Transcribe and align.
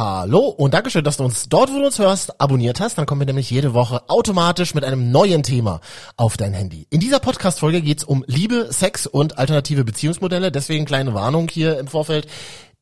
Hallo 0.00 0.48
und 0.48 0.72
Dankeschön, 0.72 1.04
dass 1.04 1.18
du 1.18 1.24
uns 1.24 1.50
dort, 1.50 1.70
wo 1.70 1.76
du 1.76 1.84
uns 1.84 1.98
hörst, 1.98 2.40
abonniert 2.40 2.80
hast. 2.80 2.96
Dann 2.96 3.04
kommen 3.04 3.20
wir 3.20 3.26
nämlich 3.26 3.50
jede 3.50 3.74
Woche 3.74 4.08
automatisch 4.08 4.74
mit 4.74 4.82
einem 4.82 5.10
neuen 5.10 5.42
Thema 5.42 5.82
auf 6.16 6.38
dein 6.38 6.54
Handy. 6.54 6.86
In 6.88 7.00
dieser 7.00 7.18
Podcast-Folge 7.18 7.82
geht's 7.82 8.02
um 8.02 8.24
Liebe, 8.26 8.68
Sex 8.72 9.06
und 9.06 9.36
alternative 9.36 9.84
Beziehungsmodelle. 9.84 10.50
Deswegen 10.50 10.86
kleine 10.86 11.12
Warnung 11.12 11.48
hier 11.50 11.78
im 11.78 11.86
Vorfeld. 11.86 12.26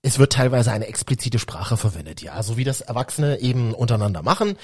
Es 0.00 0.20
wird 0.20 0.32
teilweise 0.32 0.70
eine 0.70 0.86
explizite 0.86 1.40
Sprache 1.40 1.76
verwendet, 1.76 2.22
ja, 2.22 2.40
so 2.44 2.56
wie 2.56 2.62
das 2.62 2.82
Erwachsene 2.82 3.40
eben 3.40 3.74
untereinander 3.74 4.22
machen. 4.22 4.56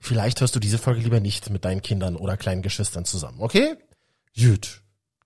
Vielleicht 0.00 0.40
hörst 0.40 0.56
du 0.56 0.58
diese 0.58 0.78
Folge 0.78 1.02
lieber 1.02 1.20
nicht 1.20 1.50
mit 1.50 1.64
deinen 1.64 1.82
Kindern 1.82 2.16
oder 2.16 2.36
kleinen 2.36 2.62
Geschwistern 2.62 3.04
zusammen, 3.04 3.38
okay? 3.38 3.76
Gut, 4.36 4.82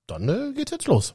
dann 0.06 0.28
äh, 0.28 0.52
geht's 0.54 0.72
jetzt 0.72 0.88
los. 0.88 1.14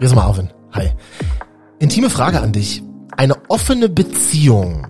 Hier 0.00 0.08
ist 0.08 0.16
Marvin. 0.16 0.50
Hi. 0.72 0.90
Intime 1.78 2.10
Frage 2.10 2.40
an 2.40 2.52
dich. 2.52 2.82
Eine 3.16 3.34
offene 3.48 3.88
Beziehung. 3.88 4.86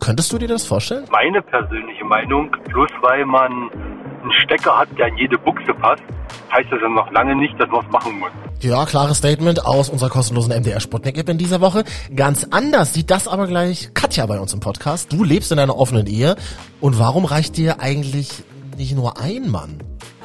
Könntest 0.00 0.32
du 0.32 0.38
dir 0.38 0.48
das 0.48 0.64
vorstellen? 0.64 1.04
Meine 1.10 1.42
persönliche 1.42 2.04
Meinung, 2.04 2.50
bloß 2.68 2.90
weil 3.02 3.24
man 3.26 3.52
einen 4.22 4.32
Stecker 4.44 4.78
hat, 4.78 4.88
der 4.98 5.08
in 5.08 5.18
jede 5.18 5.38
Buchse 5.38 5.72
passt, 5.74 6.02
heißt 6.52 6.70
das 6.70 6.80
ja 6.80 6.88
noch 6.88 7.10
lange 7.12 7.36
nicht, 7.36 7.58
dass 7.60 7.68
man 7.70 7.84
es 7.84 7.92
machen 7.92 8.18
muss. 8.18 8.30
Ja, 8.60 8.84
klares 8.86 9.18
Statement 9.18 9.64
aus 9.64 9.88
unserer 9.88 10.10
kostenlosen 10.10 10.58
MDR 10.58 10.80
Sputnik 10.80 11.16
App 11.16 11.28
in 11.28 11.38
dieser 11.38 11.60
Woche. 11.60 11.84
Ganz 12.14 12.46
anders 12.50 12.92
sieht 12.92 13.10
das 13.10 13.28
aber 13.28 13.46
gleich 13.46 13.90
Katja 13.94 14.26
bei 14.26 14.40
uns 14.40 14.52
im 14.52 14.60
Podcast. 14.60 15.12
Du 15.12 15.22
lebst 15.24 15.52
in 15.52 15.58
einer 15.58 15.78
offenen 15.78 16.06
Ehe 16.06 16.36
und 16.80 16.98
warum 16.98 17.24
reicht 17.24 17.56
dir 17.56 17.80
eigentlich 17.80 18.42
nicht 18.76 18.94
nur 18.96 19.20
ein 19.20 19.50
Mann? 19.50 19.78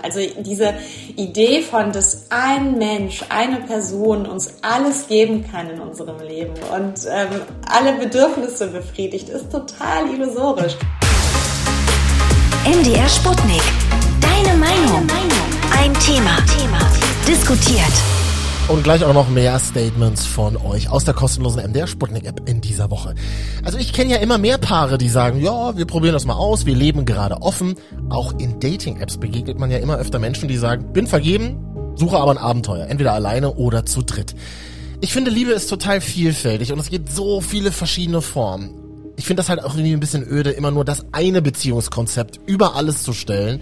Also 0.06 0.20
diese 0.38 0.76
Idee 1.16 1.64
von, 1.64 1.92
dass 1.92 2.28
ein 2.30 2.78
Mensch, 2.78 3.24
eine 3.30 3.58
Person 3.58 4.28
uns 4.28 4.54
alles 4.62 5.08
geben 5.08 5.44
kann 5.52 5.68
in 5.70 5.80
unserem 5.80 6.20
Leben 6.20 6.54
und 6.72 6.94
ähm, 7.10 7.42
alle 7.68 7.94
Bedürfnisse 7.94 8.68
befriedigt, 8.68 9.30
ist 9.30 9.52
total 9.52 10.08
illusorisch. 10.14 10.76
MDR 12.66 13.10
Sputnik. 13.10 13.64
Deine 14.22 14.56
Meinung. 14.58 15.08
Ein 15.76 15.94
Thema. 15.96 16.38
Diskutiert. 17.28 18.15
Und 18.68 18.84
gleich 18.84 19.06
auch 19.06 19.14
noch 19.14 19.30
mehr 19.30 19.60
Statements 19.60 20.26
von 20.26 20.58
euch 20.58 20.90
aus 20.90 21.04
der 21.04 21.14
kostenlosen 21.14 21.62
MDR 21.62 21.86
Sputnik 21.86 22.26
App 22.26 22.50
in 22.50 22.62
dieser 22.62 22.90
Woche. 22.90 23.14
Also 23.64 23.78
ich 23.78 23.94
kenne 23.94 24.14
ja 24.14 24.18
immer 24.18 24.40
mehr 24.40 24.58
Paare, 24.58 24.98
die 24.98 25.08
sagen, 25.08 25.40
ja, 25.40 25.78
wir 25.78 25.86
probieren 25.86 26.14
das 26.14 26.26
mal 26.26 26.34
aus, 26.34 26.66
wir 26.66 26.76
leben 26.76 27.06
gerade 27.06 27.44
offen. 27.44 27.76
Auch 28.10 28.34
in 28.40 28.60
Dating-Apps 28.60 29.18
begegnet 29.18 29.60
man 29.60 29.70
ja 29.70 29.78
immer 29.78 29.98
öfter 29.98 30.18
Menschen, 30.18 30.50
die 30.50 30.58
sagen, 30.58 30.94
bin 30.94 31.06
vergeben, 31.06 31.94
suche 31.96 32.18
aber 32.18 32.32
ein 32.32 32.40
Abenteuer, 32.40 32.88
entweder 32.88 33.14
alleine 33.14 33.54
oder 33.54 33.86
zu 33.86 34.02
dritt. 34.02 34.34
Ich 35.00 35.14
finde, 35.14 35.30
Liebe 35.30 35.52
ist 35.52 35.70
total 35.70 36.02
vielfältig 36.02 36.74
und 36.74 36.80
es 36.80 36.90
gibt 36.90 37.12
so 37.12 37.42
viele 37.42 37.72
verschiedene 37.72 38.24
Formen. 38.24 38.72
Ich 39.16 39.26
finde 39.26 39.42
das 39.42 39.50
halt 39.50 39.64
auch 39.64 39.76
irgendwie 39.76 39.94
ein 39.94 40.00
bisschen 40.00 40.28
öde, 40.28 40.50
immer 40.50 40.72
nur 40.72 40.84
das 40.84 41.06
eine 41.12 41.44
Beziehungskonzept 41.44 42.40
über 42.48 42.76
alles 42.76 43.04
zu 43.04 43.14
stellen 43.14 43.62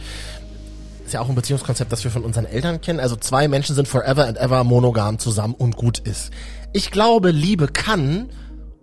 ist 1.14 1.17
ja 1.17 1.22
auch 1.22 1.30
ein 1.30 1.36
Beziehungskonzept, 1.36 1.92
das 1.92 2.03
wir 2.03 2.09
von 2.09 2.23
unseren 2.23 2.45
Eltern 2.45 2.81
kennen. 2.81 3.00
Also 3.00 3.16
zwei 3.16 3.47
Menschen 3.47 3.75
sind 3.75 3.88
forever 3.88 4.25
and 4.25 4.36
ever 4.39 4.64
monogam 4.64 5.20
zusammen 5.20 5.53
und 5.53 5.78
gut 5.78 6.00
ist. 6.00 6.31
Ich 6.73 6.89
glaube, 6.89 7.30
Liebe 7.30 7.67
kann 7.67 8.31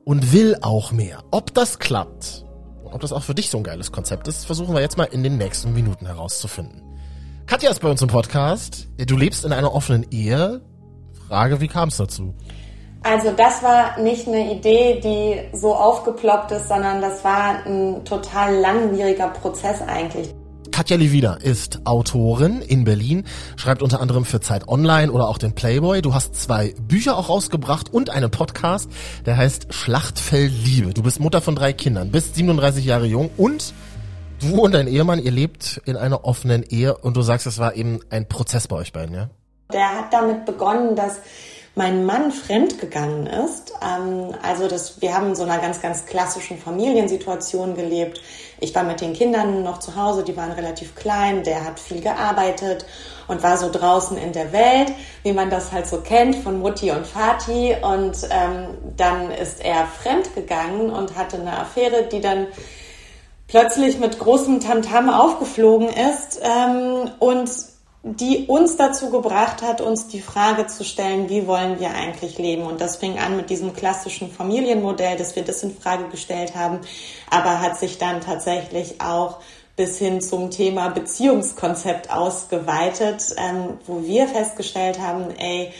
und 0.05 0.33
will 0.33 0.57
auch 0.61 0.93
mehr. 0.93 1.25
Ob 1.33 1.53
das 1.55 1.81
klappt 1.81 2.45
und 2.85 2.93
ob 2.93 3.01
das 3.01 3.13
auch 3.13 3.25
für 3.25 3.35
dich 3.35 3.51
so 3.51 3.59
ein 3.59 3.65
geiles 3.65 3.91
Konzept 3.91 4.29
ist, 4.29 4.47
versuchen 4.47 4.77
wir 4.77 4.81
jetzt 4.81 4.97
mal 4.97 5.09
in 5.11 5.25
den 5.25 5.39
nächsten 5.39 5.75
Minuten 5.75 6.07
herauszufinden. 6.07 6.83
Katja 7.47 7.69
ist 7.69 7.81
bei 7.81 7.91
uns 7.91 8.01
im 8.01 8.07
Podcast. 8.07 8.87
Du 8.97 9.17
lebst 9.17 9.45
in 9.45 9.53
einer 9.53 9.75
offenen 9.75 10.07
Ehe. 10.13 10.61
Frage, 11.27 11.61
wie 11.61 11.67
kam 11.67 11.89
es 11.89 11.97
dazu? 11.97 12.33
Also 13.03 13.33
das 13.33 13.61
war 13.65 13.99
nicht 13.99 14.29
eine 14.29 14.55
Idee, 14.55 15.01
die 15.03 15.59
so 15.59 15.75
aufgeploppt 15.75 16.53
ist, 16.53 16.69
sondern 16.69 17.01
das 17.01 17.25
war 17.25 17.67
ein 17.67 18.05
total 18.05 18.55
langwieriger 18.55 19.29
Prozess 19.31 19.83
eigentlich. 19.83 20.33
Katja 20.73 20.97
Levina 20.97 21.35
ist 21.35 21.81
Autorin 21.85 22.63
in 22.63 22.85
Berlin, 22.85 23.25
schreibt 23.57 23.83
unter 23.83 24.01
anderem 24.01 24.25
für 24.25 24.41
Zeit 24.41 24.69
Online 24.69 25.11
oder 25.11 25.29
auch 25.29 25.39
den 25.39 25.53
Playboy. 25.53 26.03
Du 26.03 26.15
hast 26.15 26.35
zwei 26.35 26.75
Bücher 26.81 27.17
auch 27.17 27.29
rausgebracht 27.29 27.93
und 27.93 28.11
einen 28.11 28.31
Podcast, 28.31 28.91
der 29.27 29.37
heißt 29.37 29.73
Schlachtfeld 29.75 30.53
Liebe. 30.65 30.95
Du 30.95 31.03
bist 31.03 31.21
Mutter 31.21 31.41
von 31.41 31.55
drei 31.55 31.73
Kindern, 31.73 32.11
bist 32.11 32.37
37 32.37 32.85
Jahre 32.85 33.07
jung 33.07 33.31
und 33.37 33.75
du 34.41 34.61
und 34.61 34.73
dein 34.73 34.87
Ehemann, 34.87 35.19
ihr 35.19 35.33
lebt 35.33 35.81
in 35.85 35.97
einer 35.97 36.25
offenen 36.25 36.63
Ehe 36.63 36.97
und 36.97 37.17
du 37.17 37.23
sagst, 37.23 37.47
es 37.47 37.59
war 37.59 37.75
eben 37.75 38.01
ein 38.11 38.29
Prozess 38.29 38.69
bei 38.69 38.77
euch 38.77 38.93
beiden, 38.93 39.15
ja? 39.15 39.31
Der 39.73 39.89
hat 39.89 40.13
damit 40.13 40.47
begonnen, 40.47 40.97
dass 40.97 41.21
mein 41.81 42.05
Mann 42.05 42.31
fremdgegangen 42.31 43.27
ist. 43.27 43.73
Ähm, 43.81 44.35
also 44.43 44.69
das, 44.69 45.01
wir 45.01 45.15
haben 45.15 45.29
in 45.29 45.35
so 45.35 45.45
einer 45.45 45.57
ganz, 45.57 45.81
ganz 45.81 46.05
klassischen 46.05 46.59
Familiensituation 46.59 47.75
gelebt. 47.75 48.21
Ich 48.59 48.75
war 48.75 48.83
mit 48.83 49.01
den 49.01 49.15
Kindern 49.15 49.63
noch 49.63 49.79
zu 49.79 49.97
Hause, 49.97 50.23
die 50.23 50.37
waren 50.37 50.53
relativ 50.53 50.95
klein, 50.95 51.43
der 51.43 51.65
hat 51.65 51.81
viel 51.81 52.03
gearbeitet 52.03 52.85
und 53.29 53.43
war 53.43 53.57
so 53.57 53.71
draußen 53.71 54.19
in 54.19 54.35
der 54.35 54.53
Welt, 54.53 54.93
wie 55.23 55.33
man 55.33 55.49
das 55.49 55.73
halt 55.73 55.87
so 55.87 56.03
kennt 56.03 56.37
von 56.37 56.61
Mutti 56.61 56.91
und 56.91 57.07
Vati. 57.07 57.75
Und 57.81 58.29
ähm, 58.29 58.77
dann 58.99 59.31
ist 59.31 59.65
er 59.65 59.87
fremdgegangen 59.87 60.91
und 60.91 61.17
hatte 61.17 61.39
eine 61.39 61.59
Affäre, 61.61 62.03
die 62.13 62.21
dann 62.21 62.49
plötzlich 63.49 63.99
mit 63.99 64.19
großem 64.19 64.61
Tamtam 64.61 65.09
aufgeflogen 65.09 65.89
ist. 65.89 66.43
Ähm, 66.43 67.11
und 67.21 67.49
die 68.03 68.47
uns 68.47 68.77
dazu 68.77 69.11
gebracht 69.11 69.61
hat, 69.63 69.83
uns 69.83 70.09
die 70.09 70.23
Frage 70.23 70.67
zu 70.67 70.85
stellen, 70.85 71.29
wie 71.29 71.47
wollen 71.47 71.81
wir 71.81 71.91
eigentlich 71.91 72.39
leben? 72.39 72.63
Und 72.63 72.81
das 72.81 72.97
fing 72.97 73.19
an 73.19 73.37
mit 73.37 73.51
diesem 73.51 73.75
klassischen 73.75 74.31
Familienmodell, 74.31 75.19
dass 75.19 75.37
wir 75.37 75.45
das 75.45 75.63
in 75.63 75.77
Frage 75.77 76.09
gestellt 76.09 76.55
haben, 76.55 76.81
aber 77.29 77.61
hat 77.61 77.79
sich 77.79 77.99
dann 77.99 78.23
tatsächlich 78.23 79.01
auch 79.03 79.41
bis 79.77 79.99
hin 79.99 80.23
zum 80.23 80.51
Thema 80.51 80.89
Beziehungskonzept 80.89 82.11
ausgeweitet, 82.11 83.35
ähm, 83.37 83.79
wo 83.87 84.03
wir 84.03 84.29
festgestellt 84.29 84.99
haben, 84.99 85.31
ey, 85.39 85.73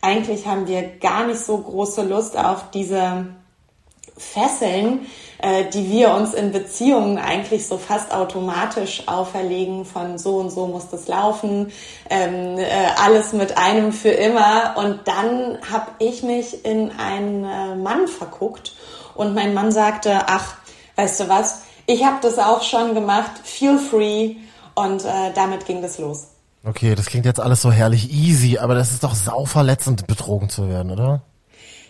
eigentlich 0.00 0.46
haben 0.46 0.68
wir 0.68 0.82
gar 0.82 1.26
nicht 1.26 1.40
so 1.40 1.58
große 1.58 2.02
Lust 2.02 2.36
auf 2.36 2.70
diese 2.72 3.26
Fesseln, 4.16 5.06
äh, 5.38 5.64
die 5.70 5.90
wir 5.90 6.12
uns 6.12 6.34
in 6.34 6.52
Beziehungen 6.52 7.18
eigentlich 7.18 7.66
so 7.66 7.78
fast 7.78 8.12
automatisch 8.12 9.04
auferlegen 9.06 9.84
von 9.84 10.18
so 10.18 10.36
und 10.36 10.50
so 10.50 10.66
muss 10.66 10.88
das 10.88 11.08
laufen, 11.08 11.72
ähm, 12.08 12.58
äh, 12.58 12.66
alles 13.02 13.32
mit 13.32 13.58
einem 13.58 13.92
für 13.92 14.10
immer. 14.10 14.74
Und 14.76 15.00
dann 15.06 15.58
habe 15.70 15.90
ich 15.98 16.22
mich 16.22 16.64
in 16.64 16.92
einen 16.92 17.44
äh, 17.44 17.74
Mann 17.74 18.06
verguckt 18.06 18.74
und 19.14 19.34
mein 19.34 19.54
Mann 19.54 19.72
sagte, 19.72 20.22
ach, 20.26 20.54
weißt 20.96 21.20
du 21.20 21.28
was, 21.28 21.62
ich 21.86 22.04
habe 22.04 22.16
das 22.22 22.38
auch 22.38 22.62
schon 22.62 22.94
gemacht, 22.94 23.32
feel 23.42 23.78
free. 23.78 24.36
Und 24.74 25.04
äh, 25.04 25.32
damit 25.34 25.66
ging 25.66 25.82
das 25.82 25.98
los. 25.98 26.28
Okay, 26.64 26.94
das 26.94 27.06
klingt 27.06 27.26
jetzt 27.26 27.40
alles 27.40 27.60
so 27.60 27.70
herrlich 27.70 28.10
easy, 28.10 28.58
aber 28.58 28.74
das 28.74 28.90
ist 28.90 29.04
doch 29.04 29.14
sauverletzend, 29.14 30.06
betrogen 30.06 30.48
zu 30.48 30.68
werden, 30.68 30.90
oder? 30.90 31.22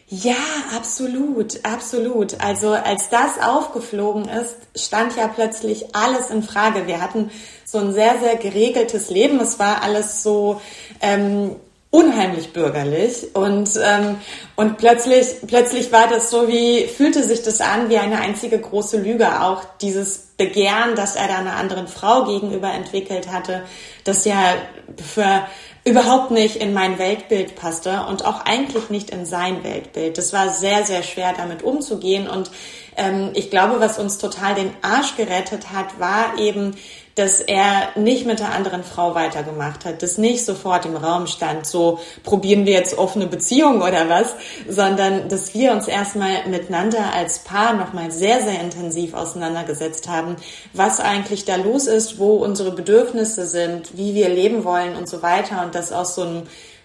Ja, 0.08 0.34
absolut, 0.76 1.64
absolut. 1.64 2.40
Also 2.40 2.72
als 2.72 3.08
das 3.08 3.40
aufgeflogen 3.42 4.28
ist, 4.28 4.56
stand 4.76 5.16
ja 5.16 5.28
plötzlich 5.28 5.94
alles 5.94 6.30
in 6.30 6.42
Frage. 6.42 6.86
Wir 6.86 7.00
hatten 7.00 7.30
so 7.64 7.78
ein 7.78 7.92
sehr, 7.92 8.18
sehr 8.20 8.36
geregeltes 8.36 9.10
Leben. 9.10 9.40
Es 9.40 9.58
war 9.58 9.82
alles 9.82 10.22
so 10.22 10.60
ähm, 11.00 11.56
unheimlich 11.94 12.52
bürgerlich 12.52 13.34
und 13.34 13.70
ähm, 13.80 14.16
und 14.56 14.78
plötzlich 14.78 15.26
plötzlich 15.46 15.92
war 15.92 16.08
das 16.08 16.28
so 16.28 16.48
wie 16.48 16.88
fühlte 16.88 17.22
sich 17.22 17.42
das 17.42 17.60
an 17.60 17.88
wie 17.88 17.98
eine 17.98 18.18
einzige 18.18 18.58
große 18.58 18.98
Lüge 18.98 19.40
auch 19.42 19.62
dieses 19.80 20.18
Begehren, 20.36 20.96
das 20.96 21.14
er 21.14 21.28
da 21.28 21.38
einer 21.38 21.54
anderen 21.54 21.86
Frau 21.86 22.24
gegenüber 22.24 22.72
entwickelt 22.72 23.30
hatte, 23.30 23.62
das 24.02 24.24
ja 24.24 24.56
für 24.96 25.46
überhaupt 25.84 26.30
nicht 26.30 26.56
in 26.56 26.72
mein 26.72 26.98
Weltbild 26.98 27.56
passte 27.56 28.06
und 28.08 28.24
auch 28.24 28.46
eigentlich 28.46 28.88
nicht 28.88 29.10
in 29.10 29.26
sein 29.26 29.62
Weltbild. 29.64 30.16
Das 30.16 30.32
war 30.32 30.48
sehr, 30.48 30.84
sehr 30.84 31.02
schwer 31.02 31.34
damit 31.36 31.62
umzugehen 31.62 32.26
und 32.26 32.50
ähm, 32.96 33.30
ich 33.34 33.50
glaube, 33.50 33.80
was 33.80 33.98
uns 33.98 34.18
total 34.18 34.54
den 34.54 34.70
Arsch 34.82 35.16
gerettet 35.16 35.72
hat, 35.72 35.98
war 35.98 36.38
eben 36.38 36.74
dass 37.14 37.40
er 37.40 37.90
nicht 37.94 38.26
mit 38.26 38.40
der 38.40 38.52
anderen 38.52 38.82
Frau 38.82 39.14
weitergemacht 39.14 39.84
hat, 39.84 40.02
dass 40.02 40.18
nicht 40.18 40.44
sofort 40.44 40.84
im 40.84 40.96
Raum 40.96 41.26
stand, 41.26 41.66
so 41.66 42.00
probieren 42.24 42.66
wir 42.66 42.72
jetzt 42.72 42.98
offene 42.98 43.26
Beziehungen 43.26 43.82
oder 43.82 44.08
was, 44.08 44.34
sondern 44.68 45.28
dass 45.28 45.54
wir 45.54 45.72
uns 45.72 45.86
erstmal 45.86 46.46
miteinander 46.48 47.12
als 47.14 47.40
Paar 47.40 47.74
nochmal 47.74 48.10
sehr, 48.10 48.42
sehr 48.42 48.60
intensiv 48.60 49.14
auseinandergesetzt 49.14 50.08
haben, 50.08 50.36
was 50.72 51.00
eigentlich 51.00 51.44
da 51.44 51.56
los 51.56 51.86
ist, 51.86 52.18
wo 52.18 52.34
unsere 52.36 52.72
Bedürfnisse 52.72 53.46
sind, 53.46 53.96
wie 53.96 54.14
wir 54.14 54.28
leben 54.28 54.64
wollen 54.64 54.96
und 54.96 55.08
so 55.08 55.22
weiter. 55.22 55.62
Und 55.62 55.74
das 55.74 55.92
aus 55.92 56.16
so 56.16 56.22
einem 56.22 56.42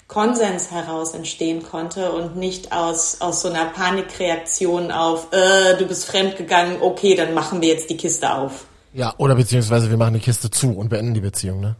Konsens 0.09 0.71
heraus 0.71 1.13
entstehen 1.13 1.61
konnte 1.61 2.11
und 2.11 2.35
nicht 2.35 2.71
aus, 2.71 3.21
aus 3.21 3.41
so 3.41 3.47
einer 3.47 3.65
Panikreaktion 3.65 4.91
auf, 4.91 5.27
äh, 5.31 5.77
du 5.77 5.85
bist 5.85 6.06
fremdgegangen, 6.06 6.81
okay, 6.81 7.13
dann 7.13 7.35
machen 7.35 7.61
wir 7.61 7.69
jetzt 7.69 7.91
die 7.91 7.95
Kiste 7.95 8.33
auf. 8.33 8.65
Ja, 8.91 9.13
oder 9.19 9.35
beziehungsweise 9.35 9.88
wir 9.91 9.97
machen 9.97 10.15
die 10.15 10.19
Kiste 10.19 10.50
zu 10.50 10.71
und 10.71 10.89
beenden 10.89 11.13
die 11.13 11.19
Beziehung, 11.21 11.61
ne? 11.61 11.75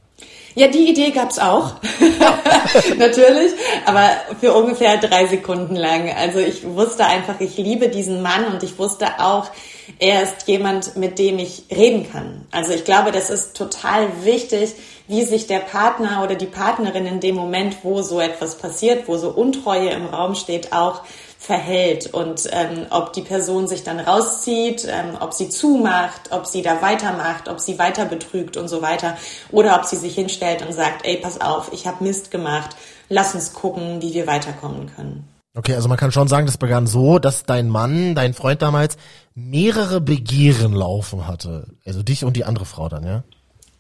Ja, 0.54 0.68
die 0.68 0.90
Idee 0.90 1.10
gab's 1.10 1.40
auch. 1.40 1.76
Natürlich, 2.98 3.54
aber 3.86 4.10
für 4.40 4.54
ungefähr 4.54 4.98
drei 4.98 5.26
Sekunden 5.26 5.76
lang. 5.76 6.12
Also 6.12 6.40
ich 6.40 6.66
wusste 6.68 7.06
einfach, 7.06 7.40
ich 7.40 7.58
liebe 7.58 7.90
diesen 7.90 8.22
Mann 8.22 8.46
und 8.46 8.62
ich 8.62 8.78
wusste 8.78 9.20
auch, 9.20 9.50
er 9.98 10.24
ist 10.24 10.48
jemand, 10.48 10.98
mit 10.98 11.18
dem 11.18 11.40
ich 11.40 11.64
reden 11.72 12.12
kann. 12.12 12.46
Also 12.52 12.74
ich 12.74 12.84
glaube, 12.84 13.12
das 13.12 13.30
ist 13.30 13.56
total 13.56 14.08
wichtig, 14.24 14.76
wie 15.10 15.26
sich 15.26 15.48
der 15.48 15.58
Partner 15.58 16.24
oder 16.24 16.36
die 16.36 16.46
Partnerin 16.46 17.08
in 17.08 17.20
dem 17.20 17.36
Moment, 17.36 17.78
wo 17.82 18.04
so 18.04 18.22
etwas 18.22 18.60
passiert, 18.60 19.08
wo 19.08 19.18
so 19.18 19.32
Untreue 19.32 19.90
im 19.90 20.06
Raum 20.06 20.36
steht, 20.36 20.72
auch 20.72 21.02
verhält 21.40 22.14
und 22.14 22.48
ähm, 22.52 22.86
ob 22.92 23.14
die 23.14 23.24
Person 23.24 23.68
sich 23.68 23.84
dann 23.84 24.00
rauszieht, 24.00 24.86
ähm, 24.88 25.18
ob 25.20 25.34
sie 25.34 25.50
zumacht, 25.50 26.32
ob 26.32 26.46
sie 26.46 26.62
da 26.62 26.84
weitermacht, 26.84 27.50
ob 27.50 27.60
sie 27.60 27.80
weiter 27.80 28.06
betrügt 28.06 28.56
und 28.56 28.68
so 28.68 28.84
weiter 28.84 29.18
oder 29.52 29.78
ob 29.78 29.86
sie 29.86 29.96
sich 29.96 30.14
hinstellt 30.14 30.62
und 30.62 30.74
sagt, 30.74 31.08
ey, 31.08 31.18
pass 31.18 31.42
auf, 31.42 31.72
ich 31.74 31.88
habe 31.88 32.04
Mist 32.04 32.30
gemacht, 32.30 32.76
lass 33.08 33.34
uns 33.34 33.54
gucken, 33.54 34.04
wie 34.04 34.14
wir 34.14 34.28
weiterkommen 34.28 34.92
können. 34.96 35.28
Okay, 35.58 35.74
also 35.74 35.90
man 35.90 35.98
kann 35.98 36.12
schon 36.12 36.28
sagen, 36.28 36.46
das 36.46 36.60
begann 36.60 36.86
so, 36.86 37.18
dass 37.18 37.46
dein 37.46 37.68
Mann, 37.68 38.14
dein 38.14 38.36
Freund 38.36 38.62
damals, 38.62 38.98
mehrere 39.34 40.02
Begehren 40.02 40.74
laufen 40.74 41.26
hatte. 41.26 41.66
Also 41.84 42.04
dich 42.04 42.24
und 42.24 42.36
die 42.36 42.46
andere 42.46 42.66
Frau 42.66 42.90
dann, 42.90 43.04
ja? 43.04 43.24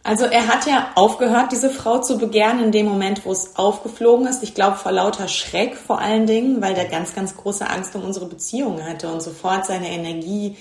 Also 0.10 0.26
er 0.26 0.48
hat 0.48 0.66
ja 0.66 0.90
aufgehört, 0.96 1.52
diese 1.52 1.70
Frau 1.70 2.00
zu 2.00 2.18
begehren 2.18 2.64
in 2.64 2.72
dem 2.72 2.88
Moment, 2.88 3.26
wo 3.26 3.32
es 3.32 3.56
aufgeflogen 3.58 4.26
ist. 4.26 4.42
Ich 4.42 4.56
glaube 4.56 4.76
vor 4.76 4.92
lauter 4.92 5.28
Schreck 5.28 5.76
vor 5.76 6.02
allen 6.02 6.26
Dingen, 6.26 6.64
weil 6.64 6.74
der 6.74 6.86
ganz, 6.86 7.14
ganz 7.14 7.38
große 7.38 7.70
Angst 7.70 7.96
um 7.96 8.04
unsere 8.04 8.26
Beziehung 8.26 8.84
hatte 8.84 9.08
und 9.08 9.22
sofort 9.22 9.68
seine 9.68 9.92
Energie 9.92 10.58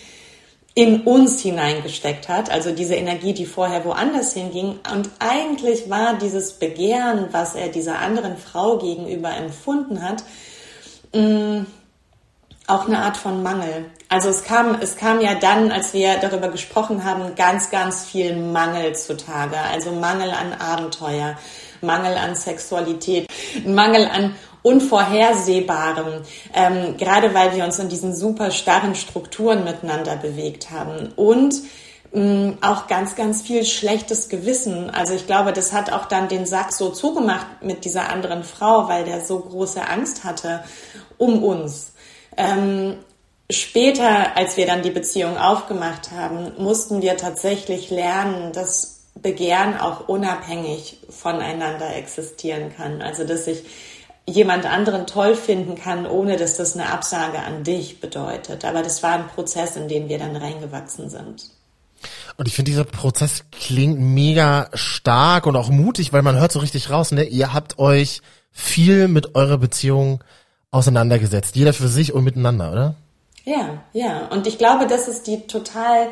in 0.74 1.00
uns 1.00 1.40
hineingesteckt 1.40 2.28
hat. 2.28 2.50
Also 2.50 2.72
diese 2.72 2.96
Energie, 2.96 3.32
die 3.32 3.46
vorher 3.46 3.86
woanders 3.86 4.34
hinging. 4.34 4.80
Und 4.94 5.08
eigentlich 5.18 5.88
war 5.88 6.18
dieses 6.18 6.52
Begehren, 6.52 7.28
was 7.32 7.54
er 7.54 7.68
dieser 7.68 8.00
anderen 8.00 8.36
Frau 8.36 8.76
gegenüber 8.76 9.34
empfunden 9.34 10.02
hat, 10.02 10.24
mh, 11.14 11.22
mm, 11.22 11.66
auch 12.68 12.86
eine 12.86 13.00
Art 13.00 13.16
von 13.16 13.42
Mangel. 13.42 13.86
Also 14.08 14.28
es 14.28 14.44
kam, 14.44 14.76
es 14.80 14.96
kam 14.96 15.20
ja 15.20 15.34
dann, 15.34 15.72
als 15.72 15.94
wir 15.94 16.18
darüber 16.18 16.48
gesprochen 16.48 17.04
haben, 17.04 17.34
ganz, 17.34 17.70
ganz 17.70 18.04
viel 18.04 18.36
Mangel 18.36 18.94
zutage. 18.94 19.56
Also 19.72 19.90
Mangel 19.92 20.30
an 20.30 20.52
Abenteuer, 20.52 21.36
Mangel 21.80 22.16
an 22.16 22.34
Sexualität, 22.34 23.26
Mangel 23.66 24.06
an 24.06 24.34
Unvorhersehbarem, 24.62 26.22
ähm, 26.52 26.96
gerade 26.98 27.32
weil 27.32 27.56
wir 27.56 27.64
uns 27.64 27.78
in 27.78 27.88
diesen 27.88 28.14
super 28.14 28.50
starren 28.50 28.94
Strukturen 28.94 29.64
miteinander 29.64 30.16
bewegt 30.16 30.70
haben. 30.70 31.12
Und 31.16 31.54
mh, 32.12 32.58
auch 32.60 32.86
ganz, 32.86 33.16
ganz 33.16 33.40
viel 33.40 33.64
schlechtes 33.64 34.28
Gewissen. 34.28 34.90
Also 34.90 35.14
ich 35.14 35.26
glaube, 35.26 35.54
das 35.54 35.72
hat 35.72 35.92
auch 35.92 36.04
dann 36.04 36.28
den 36.28 36.44
Sack 36.44 36.72
so 36.72 36.90
zugemacht 36.90 37.46
mit 37.62 37.86
dieser 37.86 38.10
anderen 38.10 38.44
Frau, 38.44 38.88
weil 38.88 39.04
der 39.04 39.24
so 39.24 39.38
große 39.38 39.86
Angst 39.88 40.24
hatte 40.24 40.64
um 41.16 41.42
uns. 41.42 41.92
Ähm, 42.38 42.94
später, 43.50 44.36
als 44.36 44.56
wir 44.56 44.66
dann 44.66 44.82
die 44.82 44.90
Beziehung 44.90 45.36
aufgemacht 45.36 46.12
haben, 46.12 46.52
mussten 46.56 47.02
wir 47.02 47.16
tatsächlich 47.16 47.90
lernen, 47.90 48.52
dass 48.52 49.00
Begehren 49.20 49.76
auch 49.76 50.08
unabhängig 50.08 50.98
voneinander 51.10 51.96
existieren 51.96 52.72
kann. 52.74 53.02
Also, 53.02 53.24
dass 53.24 53.48
ich 53.48 53.64
jemand 54.24 54.66
anderen 54.66 55.06
toll 55.06 55.34
finden 55.34 55.74
kann, 55.74 56.06
ohne 56.06 56.36
dass 56.36 56.56
das 56.56 56.74
eine 56.74 56.90
Absage 56.90 57.40
an 57.40 57.64
dich 57.64 58.00
bedeutet. 58.00 58.64
Aber 58.64 58.82
das 58.82 59.02
war 59.02 59.12
ein 59.12 59.26
Prozess, 59.26 59.74
in 59.76 59.88
den 59.88 60.08
wir 60.08 60.18
dann 60.18 60.36
reingewachsen 60.36 61.10
sind. 61.10 61.50
Und 62.36 62.46
ich 62.46 62.54
finde, 62.54 62.70
dieser 62.70 62.84
Prozess 62.84 63.44
klingt 63.50 63.98
mega 63.98 64.70
stark 64.74 65.46
und 65.46 65.56
auch 65.56 65.70
mutig, 65.70 66.12
weil 66.12 66.22
man 66.22 66.36
hört 66.36 66.52
so 66.52 66.60
richtig 66.60 66.90
raus, 66.90 67.10
ne? 67.10 67.24
Ihr 67.24 67.52
habt 67.52 67.80
euch 67.80 68.20
viel 68.52 69.08
mit 69.08 69.34
eurer 69.34 69.58
Beziehung 69.58 70.22
auseinandergesetzt. 70.70 71.56
Jeder 71.56 71.72
für 71.72 71.88
sich 71.88 72.12
und 72.12 72.24
miteinander, 72.24 72.72
oder? 72.72 72.94
Ja, 73.44 73.82
ja. 73.92 74.26
Und 74.28 74.46
ich 74.46 74.58
glaube, 74.58 74.86
das 74.86 75.08
ist 75.08 75.26
die 75.26 75.46
total 75.46 76.08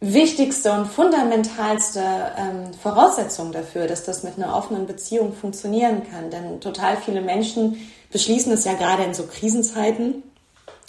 wichtigste 0.00 0.72
und 0.72 0.86
fundamentalste 0.86 2.00
ähm, 2.00 2.74
Voraussetzung 2.74 3.52
dafür, 3.52 3.86
dass 3.86 4.04
das 4.04 4.24
mit 4.24 4.36
einer 4.36 4.56
offenen 4.56 4.86
Beziehung 4.86 5.32
funktionieren 5.32 6.02
kann. 6.10 6.30
Denn 6.30 6.60
total 6.60 6.96
viele 6.96 7.20
Menschen 7.20 7.76
beschließen 8.10 8.52
es 8.52 8.64
ja 8.64 8.74
gerade 8.74 9.04
in 9.04 9.14
so 9.14 9.24
Krisenzeiten 9.24 10.22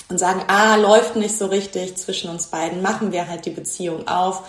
und 0.09 0.17
sagen, 0.17 0.41
ah, 0.47 0.75
läuft 0.75 1.15
nicht 1.15 1.37
so 1.37 1.45
richtig 1.45 1.95
zwischen 1.95 2.29
uns 2.29 2.47
beiden, 2.47 2.81
machen 2.81 3.11
wir 3.11 3.27
halt 3.27 3.45
die 3.45 3.51
Beziehung 3.51 4.07
auf 4.07 4.43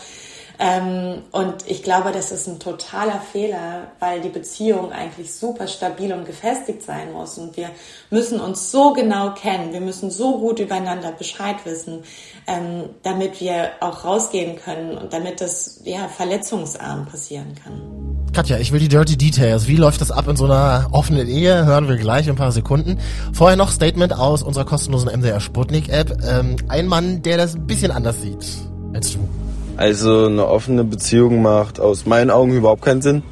und 1.32 1.54
ich 1.66 1.82
glaube, 1.82 2.12
das 2.12 2.30
ist 2.30 2.46
ein 2.46 2.60
totaler 2.60 3.20
Fehler, 3.20 3.88
weil 3.98 4.20
die 4.20 4.28
Beziehung 4.28 4.92
eigentlich 4.92 5.34
super 5.34 5.66
stabil 5.66 6.12
und 6.12 6.26
gefestigt 6.26 6.82
sein 6.82 7.12
muss. 7.12 7.38
Und 7.38 7.56
wir 7.56 7.70
müssen 8.10 8.40
uns 8.40 8.70
so 8.70 8.92
genau 8.92 9.34
kennen, 9.34 9.72
wir 9.72 9.80
müssen 9.80 10.10
so 10.10 10.38
gut 10.38 10.60
übereinander 10.60 11.10
Bescheid 11.12 11.56
wissen, 11.64 12.04
ähm, 12.46 12.90
damit 13.02 13.40
wir 13.40 13.70
auch 13.80 14.04
rausgehen 14.04 14.56
können 14.56 14.96
und 14.96 15.12
damit 15.12 15.40
das 15.40 15.80
ja 15.84 16.06
verletzungsarm 16.08 17.06
passieren 17.06 17.54
kann. 17.62 18.04
Katja, 18.32 18.58
ich 18.58 18.72
will 18.72 18.80
die 18.80 18.88
Dirty 18.88 19.16
Details. 19.16 19.68
Wie 19.68 19.76
läuft 19.76 20.00
das 20.00 20.10
ab 20.10 20.26
in 20.28 20.36
so 20.36 20.44
einer 20.44 20.88
offenen 20.92 21.28
Ehe? 21.28 21.64
Hören 21.66 21.88
wir 21.88 21.96
gleich 21.96 22.26
in 22.26 22.32
ein 22.32 22.36
paar 22.36 22.52
Sekunden. 22.52 22.98
Vorher 23.32 23.56
noch 23.56 23.70
Statement 23.70 24.12
aus 24.12 24.42
unserer 24.42 24.64
kostenlosen 24.64 25.08
MDR 25.08 25.40
Sputnik 25.40 25.88
App. 25.88 26.16
Ähm, 26.24 26.56
ein 26.68 26.86
Mann, 26.86 27.22
der 27.22 27.38
das 27.38 27.54
ein 27.54 27.66
bisschen 27.66 27.92
anders 27.92 28.22
sieht 28.22 28.44
als 28.92 29.12
du. 29.12 29.43
Also 29.76 30.26
eine 30.26 30.46
offene 30.46 30.84
Beziehung 30.84 31.42
macht 31.42 31.80
aus 31.80 32.06
meinen 32.06 32.30
Augen 32.30 32.52
überhaupt 32.52 32.82
keinen 32.82 33.02
Sinn. 33.02 33.22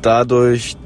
Dadurch, 0.00 0.76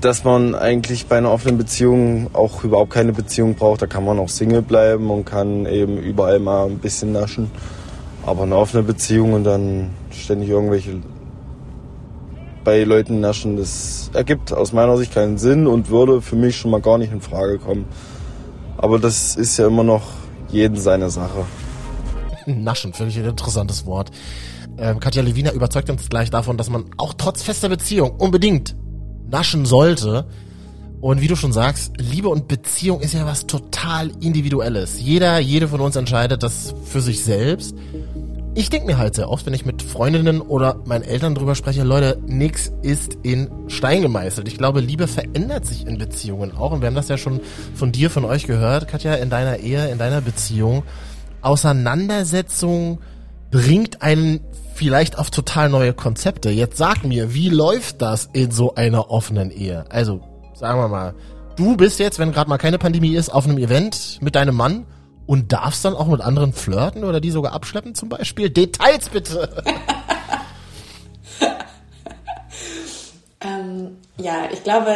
dass 0.00 0.22
man 0.22 0.54
eigentlich 0.54 1.06
bei 1.06 1.18
einer 1.18 1.32
offenen 1.32 1.58
Beziehung 1.58 2.30
auch 2.32 2.62
überhaupt 2.62 2.90
keine 2.90 3.12
Beziehung 3.12 3.56
braucht, 3.56 3.82
da 3.82 3.86
kann 3.86 4.04
man 4.04 4.20
auch 4.20 4.28
Single 4.28 4.62
bleiben 4.62 5.10
und 5.10 5.24
kann 5.24 5.66
eben 5.66 5.98
überall 5.98 6.38
mal 6.38 6.66
ein 6.66 6.78
bisschen 6.78 7.10
naschen. 7.10 7.50
Aber 8.24 8.44
eine 8.44 8.56
offene 8.56 8.84
Beziehung 8.84 9.32
und 9.32 9.44
dann 9.44 9.90
ständig 10.10 10.50
irgendwelche 10.50 11.00
bei 12.62 12.82
Leuten 12.82 13.20
naschen, 13.20 13.56
das 13.56 14.10
ergibt 14.12 14.52
aus 14.52 14.72
meiner 14.72 14.96
Sicht 14.96 15.14
keinen 15.14 15.38
Sinn 15.38 15.68
und 15.68 15.88
würde 15.88 16.20
für 16.20 16.34
mich 16.34 16.56
schon 16.56 16.72
mal 16.72 16.80
gar 16.80 16.98
nicht 16.98 17.12
in 17.12 17.20
Frage 17.20 17.58
kommen. 17.58 17.86
Aber 18.76 18.98
das 18.98 19.36
ist 19.36 19.56
ja 19.56 19.68
immer 19.68 19.84
noch 19.84 20.02
jeden 20.48 20.76
seine 20.76 21.10
Sache. 21.10 21.44
Naschen, 22.46 22.92
finde 22.92 23.10
ich 23.10 23.18
ein 23.18 23.24
interessantes 23.24 23.86
Wort. 23.86 24.10
Ähm, 24.78 25.00
Katja 25.00 25.22
Lewina 25.22 25.52
überzeugt 25.52 25.90
uns 25.90 26.08
gleich 26.08 26.30
davon, 26.30 26.56
dass 26.56 26.70
man 26.70 26.84
auch 26.96 27.14
trotz 27.14 27.42
fester 27.42 27.68
Beziehung 27.68 28.12
unbedingt 28.12 28.76
naschen 29.28 29.66
sollte. 29.66 30.26
Und 31.00 31.20
wie 31.20 31.28
du 31.28 31.36
schon 31.36 31.52
sagst, 31.52 31.92
Liebe 31.98 32.28
und 32.28 32.48
Beziehung 32.48 33.00
ist 33.00 33.14
ja 33.14 33.26
was 33.26 33.46
total 33.46 34.10
Individuelles. 34.20 35.00
Jeder, 35.00 35.38
jede 35.38 35.68
von 35.68 35.80
uns 35.80 35.96
entscheidet 35.96 36.42
das 36.42 36.74
für 36.84 37.00
sich 37.00 37.22
selbst. 37.22 37.74
Ich 38.54 38.70
denke 38.70 38.86
mir 38.86 38.96
halt 38.96 39.14
sehr 39.14 39.28
oft, 39.28 39.44
wenn 39.44 39.52
ich 39.52 39.66
mit 39.66 39.82
Freundinnen 39.82 40.40
oder 40.40 40.80
meinen 40.86 41.04
Eltern 41.04 41.34
drüber 41.34 41.54
spreche, 41.54 41.82
Leute, 41.82 42.18
nix 42.26 42.72
ist 42.80 43.18
in 43.22 43.50
Stein 43.68 44.00
gemeißelt. 44.00 44.48
Ich 44.48 44.56
glaube, 44.56 44.80
Liebe 44.80 45.06
verändert 45.06 45.66
sich 45.66 45.86
in 45.86 45.98
Beziehungen 45.98 46.56
auch. 46.56 46.72
Und 46.72 46.80
wir 46.80 46.86
haben 46.86 46.94
das 46.94 47.08
ja 47.08 47.18
schon 47.18 47.40
von 47.74 47.92
dir, 47.92 48.08
von 48.08 48.24
euch 48.24 48.46
gehört, 48.46 48.88
Katja, 48.88 49.14
in 49.16 49.28
deiner 49.28 49.58
Ehe, 49.58 49.90
in 49.90 49.98
deiner 49.98 50.22
Beziehung. 50.22 50.84
Auseinandersetzung 51.46 53.00
bringt 53.50 54.02
einen 54.02 54.40
vielleicht 54.74 55.18
auf 55.18 55.30
total 55.30 55.68
neue 55.68 55.94
Konzepte. 55.94 56.50
Jetzt 56.50 56.76
sag 56.76 57.04
mir, 57.04 57.32
wie 57.32 57.48
läuft 57.48 58.02
das 58.02 58.28
in 58.32 58.50
so 58.50 58.74
einer 58.74 59.10
offenen 59.10 59.50
Ehe? 59.50 59.84
Also, 59.88 60.20
sagen 60.54 60.80
wir 60.80 60.88
mal, 60.88 61.14
du 61.56 61.76
bist 61.76 61.98
jetzt, 61.98 62.18
wenn 62.18 62.32
gerade 62.32 62.50
mal 62.50 62.58
keine 62.58 62.78
Pandemie 62.78 63.14
ist, 63.14 63.30
auf 63.30 63.46
einem 63.46 63.58
Event 63.58 64.18
mit 64.20 64.34
deinem 64.34 64.56
Mann 64.56 64.86
und 65.26 65.52
darfst 65.52 65.84
dann 65.84 65.94
auch 65.94 66.08
mit 66.08 66.20
anderen 66.20 66.52
flirten 66.52 67.04
oder 67.04 67.20
die 67.20 67.30
sogar 67.30 67.52
abschleppen 67.52 67.94
zum 67.94 68.08
Beispiel? 68.08 68.50
Details 68.50 69.08
bitte! 69.08 69.62
ähm, 73.40 73.96
ja, 74.18 74.48
ich 74.52 74.62
glaube, 74.62 74.92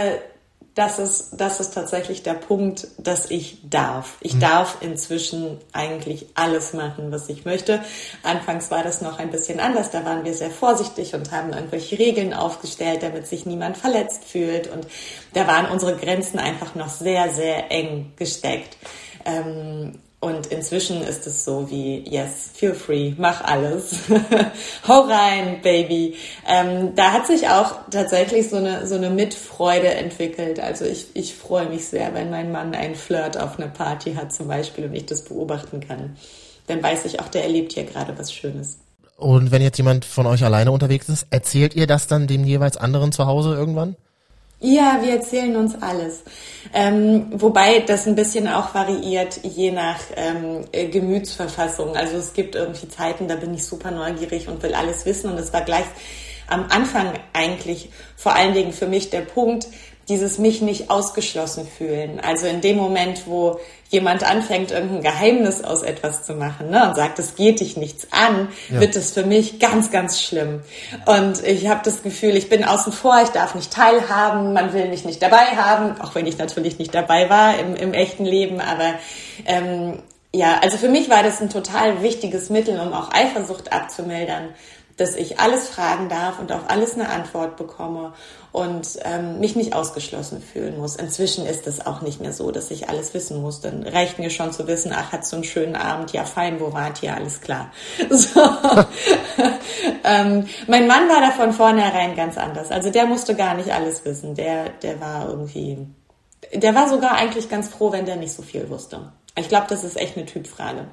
das 0.74 0.98
ist, 0.98 1.30
das 1.36 1.58
ist 1.58 1.74
tatsächlich 1.74 2.22
der 2.22 2.34
Punkt, 2.34 2.86
dass 2.98 3.30
ich 3.30 3.58
darf. 3.68 4.18
Ich 4.20 4.34
mhm. 4.34 4.40
darf 4.40 4.78
inzwischen 4.80 5.58
eigentlich 5.72 6.26
alles 6.34 6.72
machen, 6.72 7.10
was 7.10 7.28
ich 7.28 7.44
möchte. 7.44 7.82
Anfangs 8.22 8.70
war 8.70 8.84
das 8.84 9.00
noch 9.00 9.18
ein 9.18 9.30
bisschen 9.30 9.58
anders. 9.58 9.90
Da 9.90 10.04
waren 10.04 10.24
wir 10.24 10.32
sehr 10.32 10.50
vorsichtig 10.50 11.14
und 11.14 11.32
haben 11.32 11.52
irgendwelche 11.52 11.98
Regeln 11.98 12.32
aufgestellt, 12.32 13.02
damit 13.02 13.26
sich 13.26 13.46
niemand 13.46 13.76
verletzt 13.76 14.24
fühlt. 14.24 14.68
Und 14.68 14.86
da 15.34 15.46
waren 15.46 15.66
unsere 15.66 15.96
Grenzen 15.96 16.38
einfach 16.38 16.74
noch 16.76 16.88
sehr, 16.88 17.30
sehr 17.30 17.70
eng 17.72 18.12
gesteckt. 18.16 18.76
Ähm, 19.24 19.98
und 20.20 20.48
inzwischen 20.48 21.00
ist 21.00 21.26
es 21.26 21.46
so 21.46 21.70
wie, 21.70 22.04
yes, 22.06 22.50
feel 22.52 22.74
free, 22.74 23.14
mach 23.16 23.42
alles. 23.42 24.00
Hau 24.88 25.00
rein, 25.00 25.62
Baby. 25.62 26.14
Ähm, 26.46 26.94
da 26.94 27.12
hat 27.12 27.26
sich 27.26 27.48
auch 27.48 27.76
tatsächlich 27.90 28.50
so 28.50 28.56
eine, 28.56 28.86
so 28.86 28.96
eine 28.96 29.08
Mitfreude 29.08 29.88
entwickelt. 29.88 30.60
Also 30.60 30.84
ich, 30.84 31.06
ich 31.14 31.34
freue 31.34 31.70
mich 31.70 31.86
sehr, 31.86 32.12
wenn 32.12 32.28
mein 32.28 32.52
Mann 32.52 32.74
einen 32.74 32.96
Flirt 32.96 33.40
auf 33.40 33.58
einer 33.58 33.68
Party 33.68 34.12
hat 34.12 34.30
zum 34.34 34.48
Beispiel 34.48 34.84
und 34.84 34.94
ich 34.94 35.06
das 35.06 35.24
beobachten 35.24 35.80
kann. 35.80 36.16
Dann 36.66 36.82
weiß 36.82 37.06
ich 37.06 37.20
auch, 37.20 37.28
der 37.28 37.44
erlebt 37.44 37.72
hier 37.72 37.84
gerade 37.84 38.16
was 38.18 38.30
Schönes. 38.30 38.76
Und 39.16 39.50
wenn 39.50 39.62
jetzt 39.62 39.78
jemand 39.78 40.04
von 40.04 40.26
euch 40.26 40.44
alleine 40.44 40.70
unterwegs 40.70 41.08
ist, 41.08 41.28
erzählt 41.30 41.74
ihr 41.74 41.86
das 41.86 42.08
dann 42.08 42.26
dem 42.26 42.44
jeweils 42.44 42.76
anderen 42.76 43.12
zu 43.12 43.24
Hause 43.24 43.54
irgendwann? 43.54 43.96
Ja, 44.62 44.98
wir 45.00 45.14
erzählen 45.14 45.56
uns 45.56 45.80
alles. 45.80 46.22
Ähm, 46.74 47.28
wobei 47.32 47.80
das 47.80 48.06
ein 48.06 48.14
bisschen 48.14 48.46
auch 48.46 48.74
variiert, 48.74 49.40
je 49.42 49.70
nach 49.70 49.98
ähm, 50.16 50.66
äh, 50.72 50.88
Gemütsverfassung. 50.88 51.96
Also 51.96 52.18
es 52.18 52.34
gibt 52.34 52.54
irgendwie 52.54 52.86
Zeiten, 52.88 53.26
da 53.26 53.36
bin 53.36 53.54
ich 53.54 53.64
super 53.64 53.90
neugierig 53.90 54.48
und 54.48 54.62
will 54.62 54.74
alles 54.74 55.06
wissen. 55.06 55.30
Und 55.30 55.38
es 55.38 55.54
war 55.54 55.62
gleich 55.62 55.86
am 56.46 56.66
Anfang 56.68 57.14
eigentlich 57.32 57.88
vor 58.16 58.34
allen 58.34 58.52
Dingen 58.52 58.74
für 58.74 58.86
mich 58.86 59.08
der 59.08 59.22
Punkt, 59.22 59.66
dieses 60.10 60.38
mich 60.38 60.60
nicht 60.60 60.90
ausgeschlossen 60.90 61.66
fühlen. 61.66 62.20
Also 62.20 62.46
in 62.46 62.60
dem 62.60 62.76
Moment, 62.76 63.26
wo 63.26 63.60
jemand 63.88 64.28
anfängt, 64.28 64.72
irgendein 64.72 65.02
Geheimnis 65.02 65.62
aus 65.64 65.82
etwas 65.82 66.24
zu 66.24 66.34
machen 66.34 66.70
ne, 66.70 66.88
und 66.88 66.96
sagt, 66.96 67.18
es 67.18 67.36
geht 67.36 67.60
dich 67.60 67.76
nichts 67.76 68.08
an, 68.10 68.48
ja. 68.68 68.80
wird 68.80 68.96
es 68.96 69.12
für 69.12 69.24
mich 69.24 69.58
ganz, 69.58 69.90
ganz 69.90 70.20
schlimm. 70.20 70.62
Und 71.06 71.42
ich 71.44 71.68
habe 71.68 71.80
das 71.84 72.02
Gefühl, 72.02 72.36
ich 72.36 72.48
bin 72.48 72.64
außen 72.64 72.92
vor, 72.92 73.20
ich 73.22 73.30
darf 73.30 73.54
nicht 73.54 73.72
teilhaben, 73.72 74.52
man 74.52 74.72
will 74.72 74.88
mich 74.88 75.04
nicht 75.04 75.22
dabei 75.22 75.56
haben, 75.56 76.00
auch 76.00 76.14
wenn 76.14 76.26
ich 76.26 76.38
natürlich 76.38 76.78
nicht 76.78 76.94
dabei 76.94 77.30
war 77.30 77.58
im, 77.58 77.74
im 77.74 77.94
echten 77.94 78.24
Leben, 78.24 78.60
aber 78.60 78.94
ähm, 79.46 80.02
ja, 80.32 80.60
also 80.62 80.76
für 80.76 80.88
mich 80.88 81.10
war 81.10 81.24
das 81.24 81.40
ein 81.40 81.50
total 81.50 82.02
wichtiges 82.02 82.50
Mittel, 82.50 82.78
um 82.78 82.92
auch 82.92 83.12
Eifersucht 83.12 83.72
abzumildern 83.72 84.50
dass 85.00 85.14
ich 85.16 85.40
alles 85.40 85.68
fragen 85.68 86.10
darf 86.10 86.38
und 86.38 86.52
auf 86.52 86.68
alles 86.68 86.92
eine 86.94 87.08
Antwort 87.08 87.56
bekomme 87.56 88.12
und 88.52 88.98
ähm, 89.02 89.40
mich 89.40 89.56
nicht 89.56 89.72
ausgeschlossen 89.72 90.42
fühlen 90.42 90.76
muss. 90.76 90.96
Inzwischen 90.96 91.46
ist 91.46 91.66
es 91.66 91.86
auch 91.86 92.02
nicht 92.02 92.20
mehr 92.20 92.34
so, 92.34 92.50
dass 92.50 92.70
ich 92.70 92.90
alles 92.90 93.14
wissen 93.14 93.40
muss. 93.40 93.62
Dann 93.62 93.82
reicht 93.82 94.18
mir 94.18 94.28
schon 94.28 94.52
zu 94.52 94.66
wissen, 94.66 94.92
ach, 94.94 95.12
hat 95.12 95.24
so 95.24 95.36
einen 95.36 95.44
schönen 95.44 95.74
Abend, 95.74 96.12
ja 96.12 96.24
fein, 96.24 96.60
wo 96.60 96.74
wart 96.74 97.02
ihr, 97.02 97.14
alles 97.14 97.40
klar. 97.40 97.72
So. 98.10 98.40
ähm, 100.04 100.46
mein 100.66 100.86
Mann 100.86 101.08
war 101.08 101.20
da 101.20 101.30
von 101.30 101.52
vornherein 101.52 102.14
ganz 102.14 102.36
anders. 102.36 102.70
Also 102.70 102.90
der 102.90 103.06
musste 103.06 103.34
gar 103.34 103.54
nicht 103.54 103.72
alles 103.72 104.04
wissen. 104.04 104.34
Der, 104.34 104.68
der 104.82 105.00
war 105.00 105.28
irgendwie, 105.28 105.78
der 106.52 106.74
war 106.74 106.88
sogar 106.88 107.12
eigentlich 107.12 107.48
ganz 107.48 107.68
froh, 107.68 107.92
wenn 107.92 108.04
der 108.04 108.16
nicht 108.16 108.32
so 108.32 108.42
viel 108.42 108.68
wusste. 108.68 109.12
Ich 109.36 109.48
glaube, 109.48 109.66
das 109.70 109.84
ist 109.84 109.96
echt 109.96 110.16
eine 110.16 110.26
Typfrage. 110.26 110.88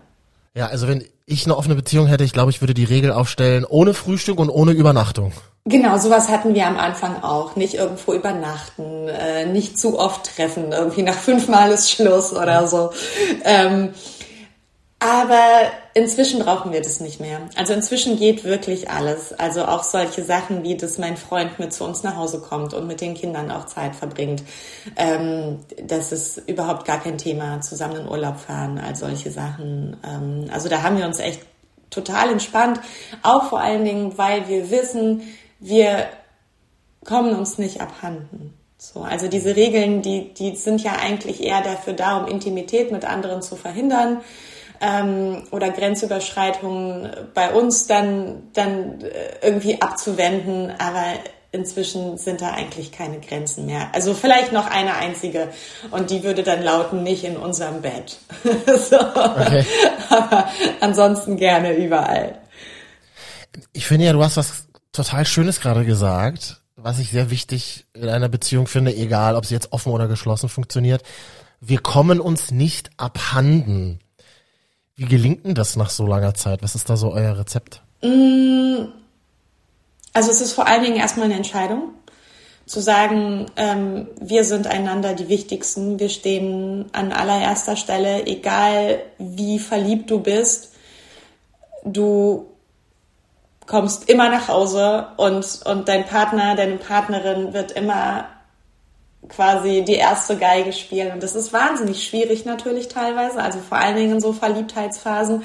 Ja, 0.57 0.69
also 0.69 0.87
wenn 0.87 1.05
ich 1.27 1.45
eine 1.45 1.55
offene 1.55 1.75
Beziehung 1.75 2.07
hätte, 2.07 2.23
ich 2.23 2.33
glaube, 2.33 2.49
ich 2.49 2.61
würde 2.61 2.73
die 2.73 2.83
Regel 2.83 3.11
aufstellen, 3.11 3.63
ohne 3.63 3.93
Frühstück 3.93 4.39
und 4.39 4.49
ohne 4.49 4.71
Übernachtung. 4.71 5.31
Genau, 5.65 5.99
sowas 5.99 6.29
hatten 6.29 6.55
wir 6.55 6.65
am 6.65 6.77
Anfang 6.77 7.21
auch. 7.21 7.55
Nicht 7.55 7.75
irgendwo 7.75 8.13
übernachten, 8.13 9.07
äh, 9.07 9.45
nicht 9.45 9.77
zu 9.77 9.99
oft 9.99 10.35
treffen, 10.35 10.71
irgendwie 10.71 11.03
nach 11.03 11.13
fünfmal 11.13 11.69
ist 11.69 11.91
Schluss 11.91 12.33
oder 12.33 12.67
so. 12.67 12.89
Ähm, 13.43 13.89
aber 14.99 15.71
inzwischen 15.93 16.39
brauchen 16.39 16.71
wir 16.71 16.81
das 16.81 16.99
nicht 16.99 17.19
mehr. 17.19 17.41
Also 17.55 17.73
inzwischen 17.73 18.17
geht 18.17 18.43
wirklich 18.43 18.89
alles. 18.89 19.31
Also 19.31 19.65
auch 19.65 19.83
solche 19.83 20.23
Sachen 20.23 20.63
wie, 20.63 20.75
dass 20.75 20.97
mein 20.97 21.17
Freund 21.17 21.59
mit 21.59 21.71
zu 21.71 21.83
uns 21.83 22.01
nach 22.01 22.15
Hause 22.15 22.39
kommt 22.39 22.73
und 22.73 22.87
mit 22.87 23.01
den 23.01 23.13
Kindern 23.13 23.51
auch 23.51 23.67
Zeit 23.67 23.95
verbringt. 23.95 24.41
Ähm, 24.95 25.59
das 25.83 26.11
ist 26.11 26.37
überhaupt 26.47 26.85
gar 26.85 26.99
kein 26.99 27.19
Thema. 27.19 27.61
Zusammen 27.61 27.97
in 27.97 28.07
Urlaub 28.09 28.39
fahren, 28.39 28.79
all 28.79 28.95
solche 28.95 29.29
Sachen. 29.29 29.97
Ähm, 30.03 30.49
also 30.51 30.67
da 30.67 30.81
haben 30.81 30.97
wir 30.97 31.05
uns 31.05 31.19
echt 31.19 31.41
total 31.91 32.31
entspannt. 32.31 32.79
Auch 33.21 33.49
vor 33.49 33.59
allen 33.59 33.85
Dingen, 33.85 34.17
weil 34.17 34.47
wir 34.47 34.71
wissen, 34.71 35.21
wir 35.59 36.07
kommen 37.05 37.35
uns 37.35 37.59
nicht 37.59 37.81
abhanden. 37.81 38.55
So, 38.79 39.01
also 39.01 39.27
diese 39.27 39.55
Regeln, 39.55 40.01
die, 40.01 40.33
die 40.33 40.55
sind 40.55 40.81
ja 40.81 40.93
eigentlich 40.93 41.43
eher 41.43 41.61
dafür 41.61 41.93
da, 41.93 42.17
um 42.17 42.27
Intimität 42.27 42.91
mit 42.91 43.05
anderen 43.05 43.43
zu 43.43 43.55
verhindern 43.55 44.21
ähm, 44.81 45.43
oder 45.51 45.69
Grenzüberschreitungen 45.69 47.09
bei 47.33 47.53
uns 47.53 47.87
dann, 47.87 48.51
dann 48.53 49.01
äh, 49.01 49.45
irgendwie 49.45 49.81
abzuwenden. 49.81 50.73
Aber 50.77 51.03
inzwischen 51.51 52.17
sind 52.17 52.41
da 52.41 52.51
eigentlich 52.51 52.91
keine 52.91 53.19
Grenzen 53.19 53.65
mehr. 53.65 53.89
Also 53.93 54.13
vielleicht 54.13 54.51
noch 54.51 54.69
eine 54.69 54.95
einzige 54.95 55.49
und 55.91 56.09
die 56.09 56.23
würde 56.23 56.43
dann 56.43 56.61
lauten, 56.61 57.03
nicht 57.03 57.23
in 57.23 57.37
unserem 57.37 57.81
Bett. 57.81 58.17
so. 58.89 58.99
okay. 58.99 59.65
Aber 60.09 60.49
ansonsten 60.81 61.37
gerne 61.37 61.73
überall. 61.73 62.39
Ich 63.73 63.87
finde 63.87 64.05
ja, 64.05 64.13
du 64.13 64.23
hast 64.23 64.37
was 64.37 64.67
total 64.91 65.25
Schönes 65.25 65.59
gerade 65.61 65.85
gesagt, 65.85 66.61
was 66.75 66.99
ich 66.99 67.11
sehr 67.11 67.29
wichtig 67.29 67.85
in 67.93 68.09
einer 68.09 68.29
Beziehung 68.29 68.67
finde, 68.67 68.95
egal 68.95 69.35
ob 69.35 69.45
sie 69.45 69.53
jetzt 69.53 69.71
offen 69.71 69.91
oder 69.91 70.07
geschlossen 70.07 70.49
funktioniert. 70.49 71.03
Wir 71.59 71.79
kommen 71.79 72.19
uns 72.19 72.51
nicht 72.51 72.91
abhanden. 72.97 73.99
Wie 74.97 75.05
gelingt 75.05 75.45
denn 75.45 75.53
das 75.53 75.75
nach 75.75 75.91
so 75.91 76.07
langer 76.07 76.33
Zeit? 76.33 76.63
Was 76.63 76.73
ist 76.73 76.89
da 76.89 76.97
so 76.97 77.11
euer 77.13 77.37
Rezept? 77.37 77.83
Mm, 78.01 78.87
also 80.11 80.31
es 80.31 80.41
ist 80.41 80.53
vor 80.53 80.65
allen 80.65 80.83
Dingen 80.83 80.95
erstmal 80.95 81.25
eine 81.25 81.35
Entscheidung. 81.35 81.93
Zu 82.65 82.81
sagen, 82.81 83.45
ähm, 83.55 84.07
wir 84.19 84.43
sind 84.43 84.65
einander 84.65 85.13
die 85.13 85.29
Wichtigsten, 85.29 85.99
wir 85.99 86.09
stehen 86.09 86.85
an 86.91 87.13
allererster 87.13 87.77
Stelle, 87.77 88.25
egal 88.25 88.99
wie 89.19 89.59
verliebt 89.59 90.09
du 90.09 90.19
bist, 90.19 90.73
du 91.85 92.47
kommst 93.67 94.09
immer 94.09 94.29
nach 94.29 94.47
Hause 94.47 95.09
und, 95.17 95.61
und 95.65 95.87
dein 95.87 96.05
Partner, 96.05 96.55
deine 96.55 96.77
Partnerin 96.77 97.53
wird 97.53 97.71
immer 97.71 98.25
quasi 99.27 99.83
die 99.83 99.95
erste 99.95 100.37
Geige 100.37 100.73
spielen. 100.73 101.11
Und 101.13 101.23
das 101.23 101.35
ist 101.35 101.53
wahnsinnig 101.53 102.05
schwierig 102.05 102.45
natürlich 102.45 102.87
teilweise, 102.87 103.41
also 103.41 103.59
vor 103.59 103.77
allen 103.77 103.95
Dingen 103.95 104.13
in 104.13 104.19
so 104.21 104.33
Verliebtheitsphasen, 104.33 105.43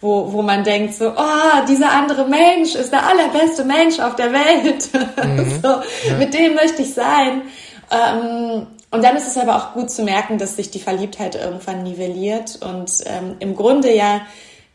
wo, 0.00 0.32
wo 0.32 0.42
man 0.42 0.64
denkt 0.64 0.94
so, 0.94 1.10
oh, 1.10 1.66
dieser 1.68 1.90
andere 1.90 2.26
Mensch 2.26 2.74
ist 2.74 2.92
der 2.92 3.06
allerbeste 3.06 3.64
Mensch 3.64 3.98
auf 3.98 4.16
der 4.16 4.32
Welt. 4.32 4.88
Mhm. 5.18 5.60
so, 5.62 5.68
ja. 5.68 6.16
Mit 6.16 6.32
dem 6.32 6.54
möchte 6.54 6.82
ich 6.82 6.94
sein. 6.94 7.42
Ähm, 7.90 8.68
und 8.90 9.04
dann 9.04 9.16
ist 9.16 9.26
es 9.26 9.36
aber 9.36 9.56
auch 9.56 9.74
gut 9.74 9.90
zu 9.90 10.02
merken, 10.04 10.38
dass 10.38 10.56
sich 10.56 10.70
die 10.70 10.78
Verliebtheit 10.78 11.34
irgendwann 11.34 11.82
nivelliert 11.82 12.58
und 12.62 12.90
ähm, 13.04 13.36
im 13.40 13.56
Grunde 13.56 13.92
ja 13.94 14.20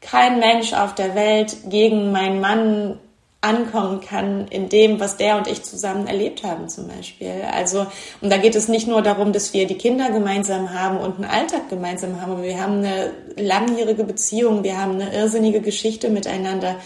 kein 0.01 0.39
Mensch 0.39 0.73
auf 0.73 0.93
der 0.95 1.15
Welt 1.15 1.55
gegen 1.69 2.12
meinen 2.12 2.39
Mann 2.39 3.00
ankommen 3.43 4.00
kann 4.00 4.47
in 4.47 4.69
dem, 4.69 5.00
was 5.00 5.17
der 5.17 5.38
und 5.38 5.47
ich 5.47 5.63
zusammen 5.63 6.07
erlebt 6.07 6.43
haben 6.43 6.69
zum 6.69 6.88
Beispiel. 6.88 7.43
Also, 7.51 7.85
und 8.21 8.31
da 8.31 8.38
geht 8.38 8.55
es 8.55 8.69
nicht 8.69 8.88
nur 8.88 9.01
darum, 9.01 9.33
dass 9.33 9.53
wir 9.53 9.67
die 9.67 9.77
Kinder 9.77 10.12
gemeinsam 10.12 10.73
haben 10.73 10.97
und 10.97 11.15
einen 11.15 11.25
Alltag 11.25 11.69
gemeinsam 11.69 12.21
haben, 12.21 12.31
aber 12.31 12.43
wir 12.43 12.62
haben 12.62 12.77
eine 12.77 13.12
langjährige 13.35 14.05
Beziehung, 14.05 14.63
wir 14.63 14.79
haben 14.79 14.93
eine 14.93 15.13
irrsinnige 15.13 15.62
Geschichte 15.62 16.09
miteinander. 16.09 16.77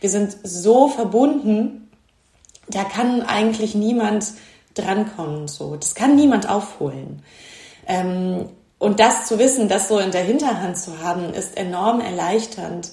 Wir 0.00 0.08
sind 0.08 0.36
so 0.42 0.88
verbunden, 0.88 1.90
da 2.68 2.84
kann 2.84 3.22
eigentlich 3.22 3.74
niemand 3.74 4.32
drankommen, 4.74 5.48
so. 5.48 5.76
Das 5.76 5.94
kann 5.94 6.16
niemand 6.16 6.48
aufholen. 6.48 7.22
Ähm, 7.86 8.48
und 8.78 9.00
das 9.00 9.26
zu 9.26 9.38
wissen, 9.38 9.68
das 9.68 9.88
so 9.88 9.98
in 9.98 10.10
der 10.10 10.24
Hinterhand 10.24 10.78
zu 10.78 11.00
haben, 11.00 11.32
ist 11.34 11.56
enorm 11.56 12.00
erleichternd. 12.00 12.90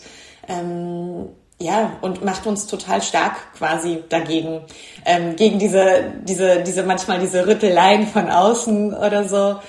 Ähm, 0.47 1.29
ja, 1.63 1.97
und 2.01 2.23
macht 2.25 2.45
uns 2.45 2.67
total 2.67 3.01
stark 3.01 3.53
quasi 3.53 4.03
dagegen, 4.09 4.61
ähm, 5.05 5.35
gegen 5.37 5.59
diese, 5.59 6.13
diese, 6.23 6.61
diese, 6.61 6.83
manchmal 6.83 7.19
diese 7.19 7.47
Rütteleien 7.47 8.05
von 8.07 8.29
außen 8.29 8.93
oder 8.93 9.27
so. 9.27 9.59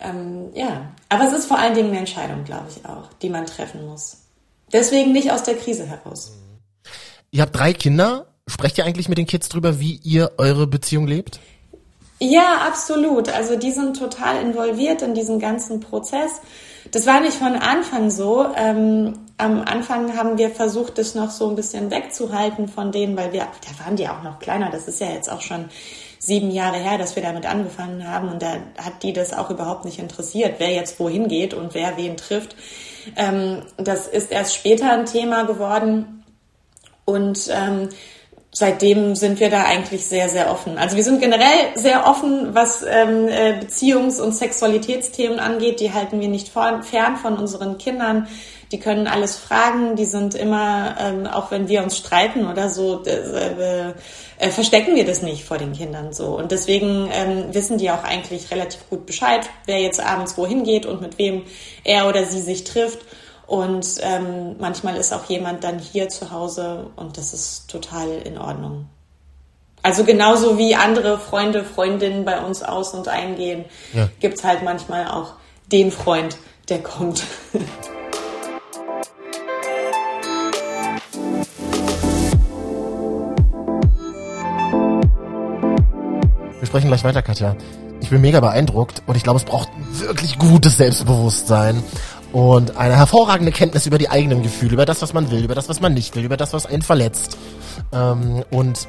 Ähm, 0.00 0.50
ja, 0.54 0.92
aber 1.10 1.24
es 1.28 1.32
ist 1.34 1.46
vor 1.46 1.58
allen 1.58 1.74
Dingen 1.74 1.90
eine 1.90 1.98
Entscheidung, 1.98 2.44
glaube 2.44 2.68
ich 2.70 2.84
auch, 2.86 3.12
die 3.20 3.28
man 3.28 3.44
treffen 3.44 3.86
muss. 3.86 4.22
Deswegen 4.72 5.12
nicht 5.12 5.30
aus 5.30 5.42
der 5.42 5.56
Krise 5.56 5.86
heraus. 5.86 6.32
Ihr 7.30 7.42
habt 7.42 7.54
drei 7.54 7.74
Kinder. 7.74 8.26
Sprecht 8.48 8.78
ihr 8.78 8.84
eigentlich 8.84 9.08
mit 9.08 9.18
den 9.18 9.26
Kids 9.26 9.48
drüber, 9.48 9.78
wie 9.78 10.00
ihr 10.02 10.32
eure 10.38 10.66
Beziehung 10.66 11.06
lebt? 11.06 11.38
Ja, 12.18 12.66
absolut. 12.66 13.28
Also 13.28 13.56
die 13.56 13.72
sind 13.72 13.98
total 13.98 14.40
involviert 14.40 15.02
in 15.02 15.14
diesen 15.14 15.38
ganzen 15.38 15.80
Prozess. 15.80 16.40
Das 16.92 17.06
war 17.06 17.20
nicht 17.20 17.38
von 17.38 17.56
Anfang 17.56 18.10
so. 18.10 18.46
Ähm, 18.54 19.18
am 19.38 19.62
Anfang 19.62 20.16
haben 20.16 20.36
wir 20.36 20.50
versucht, 20.50 20.98
das 20.98 21.14
noch 21.14 21.30
so 21.30 21.48
ein 21.48 21.56
bisschen 21.56 21.90
wegzuhalten 21.90 22.68
von 22.68 22.92
denen, 22.92 23.16
weil 23.16 23.32
wir, 23.32 23.40
da 23.40 23.84
waren 23.84 23.96
die 23.96 24.08
auch 24.08 24.22
noch 24.22 24.38
kleiner. 24.38 24.70
Das 24.70 24.86
ist 24.86 25.00
ja 25.00 25.08
jetzt 25.08 25.32
auch 25.32 25.40
schon 25.40 25.64
sieben 26.18 26.50
Jahre 26.50 26.76
her, 26.76 26.98
dass 26.98 27.16
wir 27.16 27.22
damit 27.22 27.46
angefangen 27.46 28.06
haben. 28.06 28.28
Und 28.28 28.42
da 28.42 28.58
hat 28.76 29.02
die 29.02 29.14
das 29.14 29.32
auch 29.32 29.50
überhaupt 29.50 29.86
nicht 29.86 29.98
interessiert, 29.98 30.56
wer 30.58 30.70
jetzt 30.70 31.00
wohin 31.00 31.28
geht 31.28 31.54
und 31.54 31.74
wer 31.74 31.96
wen 31.96 32.18
trifft. 32.18 32.54
Ähm, 33.16 33.62
das 33.78 34.06
ist 34.06 34.30
erst 34.30 34.54
später 34.54 34.92
ein 34.92 35.06
Thema 35.06 35.44
geworden. 35.44 36.24
Und 37.06 37.48
ähm, 37.50 37.88
seitdem 38.54 39.14
sind 39.14 39.40
wir 39.40 39.48
da 39.48 39.64
eigentlich 39.64 40.06
sehr, 40.06 40.28
sehr 40.28 40.50
offen. 40.50 40.76
Also 40.76 40.96
wir 40.96 41.04
sind 41.04 41.20
generell 41.20 41.74
sehr 41.74 42.06
offen, 42.06 42.54
was 42.54 42.82
ähm, 42.82 43.26
äh, 43.26 43.58
Beziehungs- 43.58 44.20
und 44.20 44.34
Sexualitätsthemen 44.34 45.40
angeht. 45.40 45.80
Die 45.80 45.92
halten 45.92 46.20
wir 46.20 46.28
nicht 46.28 46.50
fern 46.50 47.16
von 47.16 47.38
unseren 47.38 47.78
Kindern. 47.78 48.28
Die 48.70 48.78
können 48.78 49.06
alles 49.06 49.36
fragen. 49.36 49.96
Die 49.96 50.04
sind 50.04 50.34
immer, 50.34 50.96
ähm, 51.00 51.26
auch 51.26 51.50
wenn 51.50 51.68
wir 51.68 51.82
uns 51.82 51.96
streiten 51.96 52.46
oder 52.46 52.68
so, 52.68 53.02
äh, 53.04 53.92
äh, 54.38 54.50
verstecken 54.50 54.96
wir 54.96 55.06
das 55.06 55.22
nicht 55.22 55.44
vor 55.44 55.56
den 55.56 55.72
Kindern 55.72 56.12
so. 56.12 56.36
Und 56.36 56.52
deswegen 56.52 57.08
ähm, 57.10 57.54
wissen 57.54 57.78
die 57.78 57.90
auch 57.90 58.04
eigentlich 58.04 58.50
relativ 58.50 58.88
gut 58.90 59.06
Bescheid, 59.06 59.48
wer 59.64 59.80
jetzt 59.80 60.00
abends 60.04 60.36
wohin 60.36 60.62
geht 60.64 60.84
und 60.84 61.00
mit 61.00 61.16
wem 61.16 61.44
er 61.84 62.06
oder 62.06 62.26
sie 62.26 62.42
sich 62.42 62.64
trifft. 62.64 62.98
Und 63.52 63.86
ähm, 64.00 64.56
manchmal 64.58 64.96
ist 64.96 65.12
auch 65.12 65.28
jemand 65.28 65.62
dann 65.62 65.78
hier 65.78 66.08
zu 66.08 66.30
Hause 66.30 66.86
und 66.96 67.18
das 67.18 67.34
ist 67.34 67.70
total 67.70 68.08
in 68.24 68.38
Ordnung. 68.38 68.86
Also 69.82 70.04
genauso 70.04 70.56
wie 70.56 70.74
andere 70.74 71.18
Freunde, 71.18 71.62
Freundinnen 71.62 72.24
bei 72.24 72.40
uns 72.40 72.62
aus 72.62 72.94
und 72.94 73.08
eingehen, 73.08 73.66
ja. 73.92 74.08
gibt's 74.20 74.42
halt 74.42 74.62
manchmal 74.62 75.06
auch 75.06 75.34
den 75.70 75.92
Freund, 75.92 76.38
der 76.70 76.82
kommt. 76.82 77.24
Wir 86.58 86.66
sprechen 86.66 86.88
gleich 86.88 87.04
weiter, 87.04 87.20
Katja. 87.20 87.54
Ich 88.00 88.08
bin 88.08 88.22
mega 88.22 88.40
beeindruckt 88.40 89.02
und 89.06 89.14
ich 89.16 89.22
glaube, 89.22 89.40
es 89.40 89.44
braucht 89.44 89.68
wirklich 89.90 90.38
gutes 90.38 90.78
Selbstbewusstsein 90.78 91.84
und 92.32 92.76
eine 92.76 92.96
hervorragende 92.96 93.52
Kenntnis 93.52 93.86
über 93.86 93.98
die 93.98 94.08
eigenen 94.08 94.42
Gefühle, 94.42 94.72
über 94.72 94.86
das, 94.86 95.02
was 95.02 95.12
man 95.12 95.30
will, 95.30 95.44
über 95.44 95.54
das, 95.54 95.68
was 95.68 95.80
man 95.80 95.94
nicht 95.94 96.16
will, 96.16 96.24
über 96.24 96.36
das, 96.36 96.52
was 96.52 96.66
einen 96.66 96.82
verletzt. 96.82 97.36
Ähm, 97.92 98.44
und 98.50 98.88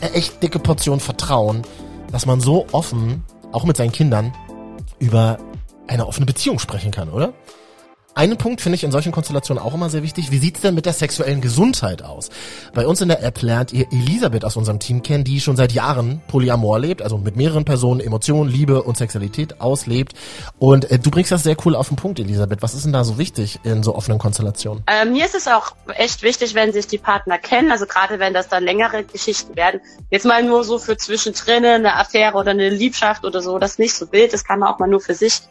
eine 0.00 0.12
echt 0.12 0.42
dicke 0.42 0.58
Portion 0.58 1.00
Vertrauen, 1.00 1.62
dass 2.10 2.24
man 2.24 2.40
so 2.40 2.66
offen, 2.72 3.24
auch 3.52 3.64
mit 3.64 3.76
seinen 3.76 3.92
Kindern, 3.92 4.32
über 4.98 5.38
eine 5.86 6.06
offene 6.06 6.26
Beziehung 6.26 6.58
sprechen 6.58 6.90
kann, 6.90 7.08
oder? 7.10 7.32
Einen 8.18 8.36
Punkt 8.36 8.60
finde 8.60 8.74
ich 8.74 8.82
in 8.82 8.90
solchen 8.90 9.12
Konstellationen 9.12 9.62
auch 9.62 9.74
immer 9.74 9.90
sehr 9.90 10.02
wichtig. 10.02 10.32
Wie 10.32 10.38
sieht's 10.38 10.60
denn 10.60 10.74
mit 10.74 10.86
der 10.86 10.92
sexuellen 10.92 11.40
Gesundheit 11.40 12.02
aus? 12.02 12.30
Bei 12.74 12.84
uns 12.84 13.00
in 13.00 13.06
der 13.06 13.22
App 13.22 13.40
lernt 13.42 13.72
ihr 13.72 13.86
Elisabeth 13.92 14.44
aus 14.44 14.56
unserem 14.56 14.80
Team 14.80 15.04
kennen, 15.04 15.22
die 15.22 15.40
schon 15.40 15.56
seit 15.56 15.70
Jahren 15.70 16.20
Polyamor 16.26 16.80
lebt, 16.80 17.00
also 17.00 17.16
mit 17.16 17.36
mehreren 17.36 17.64
Personen 17.64 18.00
Emotionen, 18.00 18.50
Liebe 18.50 18.82
und 18.82 18.96
Sexualität 18.96 19.60
auslebt. 19.60 20.14
Und 20.58 20.90
äh, 20.90 20.98
du 20.98 21.12
bringst 21.12 21.30
das 21.30 21.44
sehr 21.44 21.54
cool 21.64 21.76
auf 21.76 21.86
den 21.86 21.96
Punkt, 21.96 22.18
Elisabeth. 22.18 22.60
Was 22.60 22.74
ist 22.74 22.84
denn 22.84 22.92
da 22.92 23.04
so 23.04 23.18
wichtig 23.18 23.60
in 23.62 23.84
so 23.84 23.94
offenen 23.94 24.18
Konstellationen? 24.18 24.82
Äh, 24.88 25.04
mir 25.04 25.24
ist 25.24 25.36
es 25.36 25.46
auch 25.46 25.76
echt 25.94 26.24
wichtig, 26.24 26.56
wenn 26.56 26.72
sich 26.72 26.88
die 26.88 26.98
Partner 26.98 27.38
kennen, 27.38 27.70
also 27.70 27.86
gerade 27.86 28.18
wenn 28.18 28.34
das 28.34 28.48
dann 28.48 28.64
längere 28.64 29.04
Geschichten 29.04 29.54
werden. 29.54 29.80
Jetzt 30.10 30.26
mal 30.26 30.42
nur 30.42 30.64
so 30.64 30.80
für 30.80 30.96
zwischendrin 30.96 31.64
eine 31.64 31.94
Affäre 31.94 32.36
oder 32.36 32.50
eine 32.50 32.68
Liebschaft 32.68 33.24
oder 33.24 33.40
so, 33.40 33.60
das 33.60 33.78
nicht 33.78 33.94
so 33.94 34.10
wild, 34.10 34.32
das 34.32 34.42
kann 34.42 34.58
man 34.58 34.74
auch 34.74 34.80
mal 34.80 34.88
nur 34.88 35.00
für 35.00 35.14
sich 35.14 35.42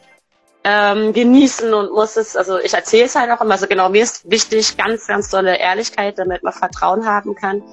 ähm, 0.69 1.13
genießen 1.13 1.73
und 1.73 1.93
muss 1.93 2.17
es, 2.17 2.35
also 2.35 2.59
ich 2.59 2.73
erzähle 2.73 3.05
es 3.05 3.15
halt 3.15 3.31
auch 3.31 3.39
immer, 3.39 3.53
also 3.53 3.67
genau, 3.67 3.87
mir 3.87 4.03
ist 4.03 4.29
wichtig 4.29 4.75
ganz, 4.75 5.07
ganz 5.07 5.29
tolle 5.29 5.57
Ehrlichkeit, 5.57 6.19
damit 6.19 6.43
man 6.43 6.51
Vertrauen 6.51 7.05
haben 7.05 7.35
kann. 7.35 7.63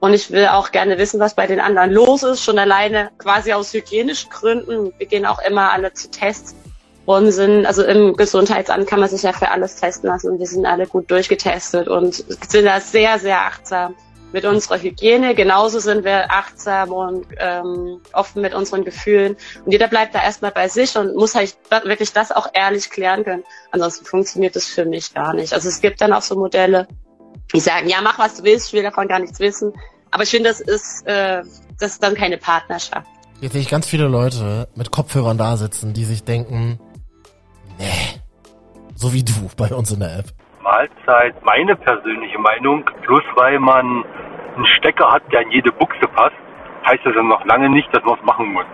Und 0.00 0.12
ich 0.12 0.30
will 0.30 0.46
auch 0.48 0.70
gerne 0.70 0.98
wissen, 0.98 1.18
was 1.18 1.34
bei 1.34 1.46
den 1.46 1.60
anderen 1.60 1.90
los 1.92 2.22
ist, 2.24 2.44
schon 2.44 2.58
alleine 2.58 3.10
quasi 3.16 3.54
aus 3.54 3.72
hygienischen 3.72 4.28
Gründen. 4.28 4.92
Wir 4.98 5.06
gehen 5.06 5.24
auch 5.24 5.40
immer 5.48 5.72
alle 5.72 5.94
zu 5.94 6.10
Tests 6.10 6.54
und 7.06 7.32
sind, 7.32 7.64
also 7.64 7.84
im 7.84 8.16
Gesundheitsamt 8.16 8.86
kann 8.86 9.00
man 9.00 9.08
sich 9.08 9.22
ja 9.22 9.32
für 9.32 9.50
alles 9.50 9.76
testen 9.76 10.10
lassen 10.10 10.32
und 10.32 10.38
wir 10.38 10.46
sind 10.46 10.66
alle 10.66 10.86
gut 10.86 11.10
durchgetestet 11.10 11.88
und 11.88 12.16
sind 12.50 12.66
da 12.66 12.80
sehr, 12.80 13.18
sehr 13.18 13.40
achtsam 13.40 13.94
mit 14.32 14.44
unserer 14.44 14.78
Hygiene. 14.78 15.34
Genauso 15.34 15.78
sind 15.78 16.04
wir 16.04 16.30
achtsam 16.30 16.92
und 16.92 17.26
ähm, 17.38 18.00
offen 18.12 18.42
mit 18.42 18.54
unseren 18.54 18.84
Gefühlen. 18.84 19.36
Und 19.64 19.72
jeder 19.72 19.88
bleibt 19.88 20.14
da 20.14 20.22
erstmal 20.22 20.50
bei 20.50 20.68
sich 20.68 20.96
und 20.96 21.16
muss 21.16 21.34
halt 21.34 21.56
wirklich 21.84 22.12
das 22.12 22.32
auch 22.32 22.48
ehrlich 22.52 22.90
klären 22.90 23.24
können. 23.24 23.44
Ansonsten 23.70 24.04
funktioniert 24.04 24.56
das 24.56 24.66
für 24.66 24.84
mich 24.84 25.14
gar 25.14 25.34
nicht. 25.34 25.52
Also 25.52 25.68
es 25.68 25.80
gibt 25.80 26.00
dann 26.00 26.12
auch 26.12 26.22
so 26.22 26.34
Modelle, 26.34 26.88
die 27.54 27.60
sagen, 27.60 27.88
ja, 27.88 28.00
mach 28.02 28.18
was 28.18 28.36
du 28.36 28.44
willst, 28.44 28.68
ich 28.68 28.72
will 28.72 28.82
davon 28.82 29.08
gar 29.08 29.18
nichts 29.18 29.38
wissen. 29.40 29.72
Aber 30.10 30.22
ich 30.22 30.30
finde, 30.30 30.50
das 30.50 30.60
ist, 30.60 31.06
äh, 31.06 31.42
das 31.78 31.92
ist 31.92 32.02
dann 32.02 32.14
keine 32.14 32.38
Partnerschaft. 32.38 33.06
Jetzt 33.40 33.52
sehe 33.52 33.62
ich 33.62 33.68
ganz 33.68 33.86
viele 33.86 34.06
Leute 34.06 34.68
mit 34.74 34.90
Kopfhörern 34.90 35.36
da 35.36 35.56
sitzen, 35.56 35.94
die 35.94 36.04
sich 36.04 36.22
denken, 36.22 36.78
nee, 37.78 38.20
so 38.94 39.12
wie 39.12 39.24
du 39.24 39.32
bei 39.56 39.74
uns 39.74 39.90
in 39.90 40.00
der 40.00 40.18
App. 40.20 40.32
Mahlzeit, 40.62 41.34
meine 41.44 41.76
persönliche 41.76 42.38
Meinung, 42.38 42.84
bloß 43.02 43.22
weil 43.34 43.58
man 43.58 44.04
einen 44.56 44.66
Stecker 44.78 45.10
hat, 45.10 45.22
der 45.32 45.42
in 45.42 45.50
jede 45.50 45.72
Buchse 45.72 46.06
passt, 46.14 46.36
heißt 46.86 47.04
das 47.04 47.14
ja 47.14 47.22
noch 47.22 47.44
lange 47.46 47.68
nicht, 47.68 47.88
dass 47.94 48.04
man 48.04 48.18
es 48.18 48.24
machen 48.24 48.52
muss. 48.52 48.64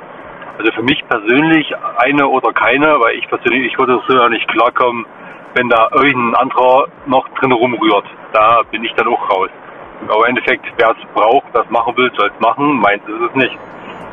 Also 0.58 0.72
für 0.72 0.82
mich 0.82 1.02
persönlich 1.08 1.66
eine 1.98 2.26
oder 2.26 2.52
keine, 2.52 2.98
weil 3.00 3.16
ich 3.16 3.28
persönlich, 3.28 3.72
ich 3.72 3.78
würde 3.78 4.00
so 4.06 4.14
ja 4.16 4.28
nicht 4.28 4.46
klarkommen, 4.48 5.06
wenn 5.54 5.68
da 5.68 5.88
irgendein 5.92 6.34
anderer 6.34 6.88
noch 7.06 7.26
drin 7.40 7.52
rumrührt. 7.52 8.06
Da 8.32 8.62
bin 8.70 8.84
ich 8.84 8.92
dann 8.94 9.08
auch 9.08 9.30
raus. 9.30 9.50
Aber 10.08 10.28
im 10.28 10.36
Endeffekt, 10.36 10.66
wer 10.76 10.90
es 10.90 11.14
braucht, 11.14 11.46
das 11.54 11.68
machen 11.70 11.96
will, 11.96 12.10
soll 12.16 12.30
es 12.34 12.40
machen, 12.40 12.80
meint 12.80 13.02
ist 13.08 13.30
es 13.30 13.34
nicht. 13.34 13.56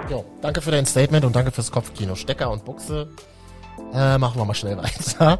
Jo, 0.09 0.23
danke 0.41 0.61
für 0.61 0.71
dein 0.71 0.85
Statement 0.85 1.25
und 1.25 1.35
danke 1.35 1.51
fürs 1.51 1.71
Kopfkino. 1.71 2.15
Stecker 2.15 2.51
und 2.51 2.63
Buchse. 2.63 3.09
Äh, 3.93 4.17
machen 4.17 4.39
wir 4.39 4.45
mal 4.45 4.53
schnell 4.53 4.77
weiter. 4.77 5.39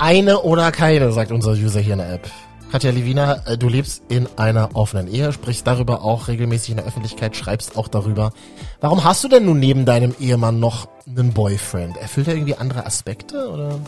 Eine 0.00 0.42
oder 0.42 0.70
keine, 0.70 1.10
sagt 1.10 1.32
unser 1.32 1.50
User 1.50 1.80
hier 1.80 1.94
in 1.94 1.98
der 1.98 2.12
App. 2.12 2.30
Katja 2.70 2.92
Levina, 2.92 3.42
äh, 3.46 3.58
du 3.58 3.68
lebst 3.68 4.02
in 4.08 4.28
einer 4.36 4.70
offenen 4.74 5.12
Ehe, 5.12 5.32
sprichst 5.32 5.66
darüber 5.66 6.04
auch 6.04 6.28
regelmäßig 6.28 6.70
in 6.70 6.76
der 6.76 6.86
Öffentlichkeit, 6.86 7.34
schreibst 7.34 7.76
auch 7.76 7.88
darüber. 7.88 8.32
Warum 8.80 9.02
hast 9.02 9.24
du 9.24 9.28
denn 9.28 9.44
nun 9.46 9.58
neben 9.58 9.86
deinem 9.86 10.14
Ehemann 10.20 10.60
noch 10.60 10.86
einen 11.06 11.32
Boyfriend? 11.32 11.96
Erfüllt 11.96 12.28
er 12.28 12.34
irgendwie 12.34 12.54
andere 12.54 12.86
Aspekte 12.86 13.50
oder? 13.50 13.80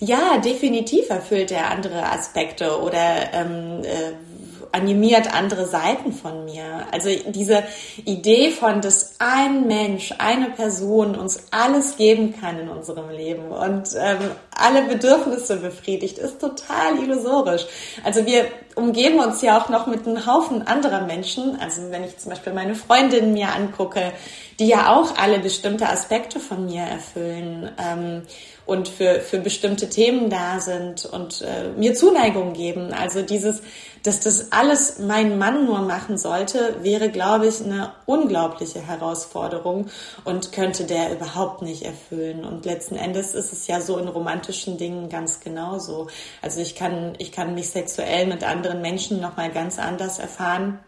Ja, 0.00 0.38
definitiv 0.38 1.08
erfüllt 1.08 1.52
er 1.52 1.70
andere 1.70 2.10
Aspekte 2.10 2.80
oder 2.80 3.32
ähm, 3.32 3.84
äh, 3.84 4.33
animiert 4.74 5.32
andere 5.32 5.66
Seiten 5.66 6.12
von 6.12 6.44
mir. 6.44 6.86
Also 6.90 7.08
diese 7.26 7.62
Idee 8.04 8.50
von, 8.50 8.80
dass 8.80 9.14
ein 9.20 9.66
Mensch, 9.66 10.12
eine 10.18 10.50
Person 10.50 11.14
uns 11.14 11.44
alles 11.50 11.96
geben 11.96 12.34
kann 12.38 12.58
in 12.58 12.68
unserem 12.68 13.08
Leben 13.08 13.48
und 13.48 13.88
ähm, 13.96 14.18
alle 14.50 14.82
Bedürfnisse 14.82 15.56
befriedigt, 15.56 16.18
ist 16.18 16.40
total 16.40 16.98
illusorisch. 17.02 17.66
Also 18.02 18.26
wir 18.26 18.46
umgeben 18.74 19.20
uns 19.20 19.40
ja 19.42 19.60
auch 19.60 19.68
noch 19.68 19.86
mit 19.86 20.06
einem 20.06 20.26
Haufen 20.26 20.66
anderer 20.66 21.02
Menschen. 21.02 21.56
Also 21.60 21.82
wenn 21.90 22.04
ich 22.04 22.18
zum 22.18 22.30
Beispiel 22.30 22.52
meine 22.52 22.74
Freundinnen 22.74 23.32
mir 23.32 23.54
angucke, 23.54 24.12
die 24.58 24.66
ja 24.66 24.94
auch 24.94 25.16
alle 25.16 25.38
bestimmte 25.38 25.88
Aspekte 25.88 26.40
von 26.40 26.66
mir 26.66 26.82
erfüllen. 26.82 27.70
Ähm, 27.78 28.22
und 28.66 28.88
für, 28.88 29.20
für 29.20 29.38
bestimmte 29.38 29.90
Themen 29.90 30.30
da 30.30 30.60
sind 30.60 31.04
und 31.04 31.42
äh, 31.42 31.68
mir 31.76 31.94
Zuneigung 31.94 32.54
geben. 32.54 32.92
Also 32.92 33.22
dieses, 33.22 33.62
dass 34.04 34.20
das 34.20 34.52
alles 34.52 34.98
mein 34.98 35.38
Mann 35.38 35.64
nur 35.64 35.80
machen 35.80 36.18
sollte, 36.18 36.76
wäre, 36.82 37.10
glaube 37.10 37.46
ich, 37.46 37.64
eine 37.64 37.92
unglaubliche 38.04 38.80
Herausforderung 38.80 39.88
und 40.24 40.52
könnte 40.52 40.84
der 40.84 41.10
überhaupt 41.10 41.62
nicht 41.62 41.84
erfüllen. 41.84 42.44
Und 42.44 42.66
letzten 42.66 42.96
Endes 42.96 43.34
ist 43.34 43.52
es 43.54 43.66
ja 43.66 43.80
so 43.80 43.96
in 43.96 44.06
romantischen 44.06 44.76
Dingen 44.76 45.08
ganz 45.08 45.40
genauso. 45.40 46.08
Also 46.42 46.60
ich 46.60 46.76
kann, 46.76 47.14
ich 47.16 47.32
kann 47.32 47.54
mich 47.54 47.70
sexuell 47.70 48.26
mit 48.26 48.44
anderen 48.44 48.82
Menschen 48.82 49.22
nochmal 49.22 49.50
ganz 49.50 49.78
anders 49.78 50.18
erfahren. 50.18 50.80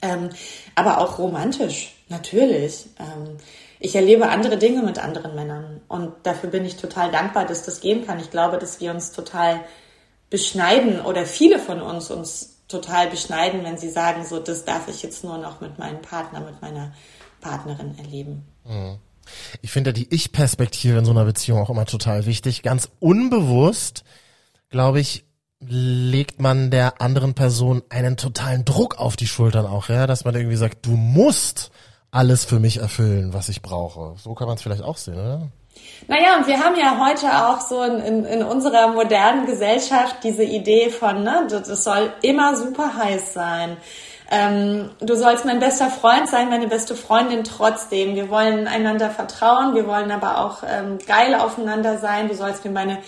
Ähm, 0.00 0.30
aber 0.74 0.98
auch 0.98 1.18
romantisch, 1.18 1.94
natürlich. 2.08 2.86
Ähm, 2.98 3.36
ich 3.80 3.94
erlebe 3.96 4.30
andere 4.30 4.56
Dinge 4.56 4.82
mit 4.82 4.98
anderen 4.98 5.34
Männern. 5.34 5.82
Und 5.88 6.14
dafür 6.22 6.48
bin 6.48 6.64
ich 6.64 6.76
total 6.76 7.10
dankbar, 7.10 7.44
dass 7.44 7.64
das 7.64 7.82
gehen 7.82 8.06
kann. 8.06 8.18
Ich 8.18 8.30
glaube, 8.30 8.56
dass 8.56 8.80
wir 8.80 8.92
uns 8.92 9.12
total 9.12 9.60
beschneiden 10.30 11.00
oder 11.00 11.26
viele 11.26 11.58
von 11.58 11.80
uns 11.80 12.10
uns 12.10 12.62
total 12.68 13.08
beschneiden, 13.08 13.64
wenn 13.64 13.78
sie 13.78 13.90
sagen, 13.90 14.24
so, 14.24 14.38
das 14.38 14.64
darf 14.64 14.88
ich 14.88 15.02
jetzt 15.02 15.24
nur 15.24 15.38
noch 15.38 15.60
mit 15.60 15.78
meinem 15.78 16.00
Partner, 16.02 16.40
mit 16.40 16.60
meiner 16.62 16.92
Partnerin 17.40 17.96
erleben. 17.98 18.44
Mhm. 18.64 18.98
Ich 19.62 19.70
finde 19.70 19.92
die 19.92 20.12
Ich-Perspektive 20.12 20.98
in 20.98 21.04
so 21.04 21.12
einer 21.12 21.24
Beziehung 21.24 21.60
auch 21.60 21.70
immer 21.70 21.86
total 21.86 22.26
wichtig. 22.26 22.62
Ganz 22.62 22.90
unbewusst, 23.00 24.04
glaube 24.70 25.00
ich, 25.00 25.24
legt 25.60 26.40
man 26.40 26.70
der 26.70 27.00
anderen 27.00 27.34
Person 27.34 27.82
einen 27.88 28.16
totalen 28.16 28.64
Druck 28.64 28.98
auf 28.98 29.16
die 29.16 29.26
Schultern 29.26 29.66
auch, 29.66 29.88
ja, 29.88 30.06
dass 30.06 30.24
man 30.24 30.34
irgendwie 30.34 30.56
sagt, 30.56 30.84
du 30.84 30.92
musst 30.92 31.70
alles 32.10 32.44
für 32.44 32.60
mich 32.60 32.78
erfüllen, 32.78 33.32
was 33.32 33.48
ich 33.48 33.62
brauche. 33.62 34.16
So 34.18 34.34
kann 34.34 34.46
man 34.46 34.56
es 34.56 34.62
vielleicht 34.62 34.82
auch 34.82 34.96
sehen, 34.96 35.14
oder? 35.14 35.50
Naja, 36.06 36.36
und 36.36 36.46
wir 36.46 36.62
haben 36.62 36.76
ja 36.76 36.98
heute 37.04 37.46
auch 37.46 37.60
so 37.60 37.82
in, 37.82 37.98
in, 38.00 38.24
in 38.24 38.42
unserer 38.42 38.88
modernen 38.88 39.46
Gesellschaft 39.46 40.16
diese 40.22 40.44
Idee 40.44 40.90
von, 40.90 41.22
ne, 41.22 41.46
das 41.48 41.82
soll 41.82 42.12
immer 42.22 42.56
super 42.56 42.96
heiß 42.96 43.32
sein. 43.32 43.76
Ähm, 44.30 44.90
du 45.00 45.14
sollst 45.16 45.44
mein 45.44 45.60
bester 45.60 45.90
Freund 45.90 46.28
sein, 46.28 46.48
meine 46.48 46.66
beste 46.66 46.94
Freundin 46.94 47.44
trotzdem. 47.44 48.14
Wir 48.14 48.30
wollen 48.30 48.66
einander 48.66 49.10
vertrauen, 49.10 49.74
wir 49.74 49.86
wollen 49.86 50.10
aber 50.10 50.44
auch 50.44 50.62
ähm, 50.66 50.98
geil 51.06 51.34
aufeinander 51.34 51.98
sein. 51.98 52.28
Du 52.28 52.34
sollst 52.34 52.64
mir 52.64 52.70
meine 52.70 52.98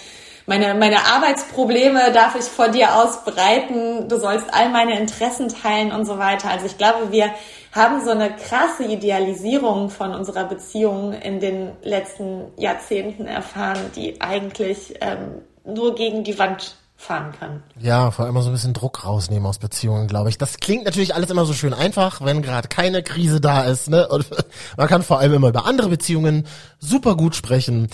meine, 0.48 0.74
meine 0.74 0.98
Arbeitsprobleme 1.06 2.12
darf 2.12 2.36
ich 2.36 2.44
vor 2.44 2.68
dir 2.68 2.94
ausbreiten, 2.94 4.08
du 4.08 4.16
sollst 4.16 4.54
all 4.54 4.68
meine 4.68 4.98
Interessen 4.98 5.48
teilen 5.48 5.90
und 5.90 6.04
so 6.06 6.18
weiter. 6.18 6.50
Also 6.50 6.66
ich 6.66 6.78
glaube, 6.78 7.10
wir 7.10 7.32
haben 7.76 8.04
so 8.04 8.10
eine 8.10 8.34
krasse 8.34 8.84
Idealisierung 8.84 9.90
von 9.90 10.14
unserer 10.14 10.44
Beziehung 10.44 11.12
in 11.12 11.40
den 11.40 11.72
letzten 11.82 12.46
Jahrzehnten 12.56 13.26
erfahren, 13.26 13.78
die 13.94 14.20
eigentlich 14.20 14.94
ähm, 15.00 15.42
nur 15.64 15.94
gegen 15.94 16.24
die 16.24 16.38
Wand 16.38 16.76
fahren 16.96 17.32
kann. 17.38 17.62
Ja, 17.78 18.10
vor 18.10 18.24
allem 18.24 18.40
so 18.40 18.48
ein 18.48 18.52
bisschen 18.52 18.72
Druck 18.72 19.04
rausnehmen 19.04 19.46
aus 19.46 19.58
Beziehungen, 19.58 20.08
glaube 20.08 20.30
ich. 20.30 20.38
Das 20.38 20.56
klingt 20.58 20.86
natürlich 20.86 21.14
alles 21.14 21.30
immer 21.30 21.44
so 21.44 21.52
schön 21.52 21.74
einfach, 21.74 22.24
wenn 22.24 22.40
gerade 22.40 22.68
keine 22.68 23.02
Krise 23.02 23.40
da 23.40 23.64
ist. 23.64 23.90
Ne? 23.90 24.08
Und 24.08 24.26
man 24.76 24.88
kann 24.88 25.02
vor 25.02 25.18
allem 25.18 25.34
immer 25.34 25.48
über 25.48 25.66
andere 25.66 25.90
Beziehungen 25.90 26.46
super 26.78 27.14
gut 27.16 27.36
sprechen. 27.36 27.88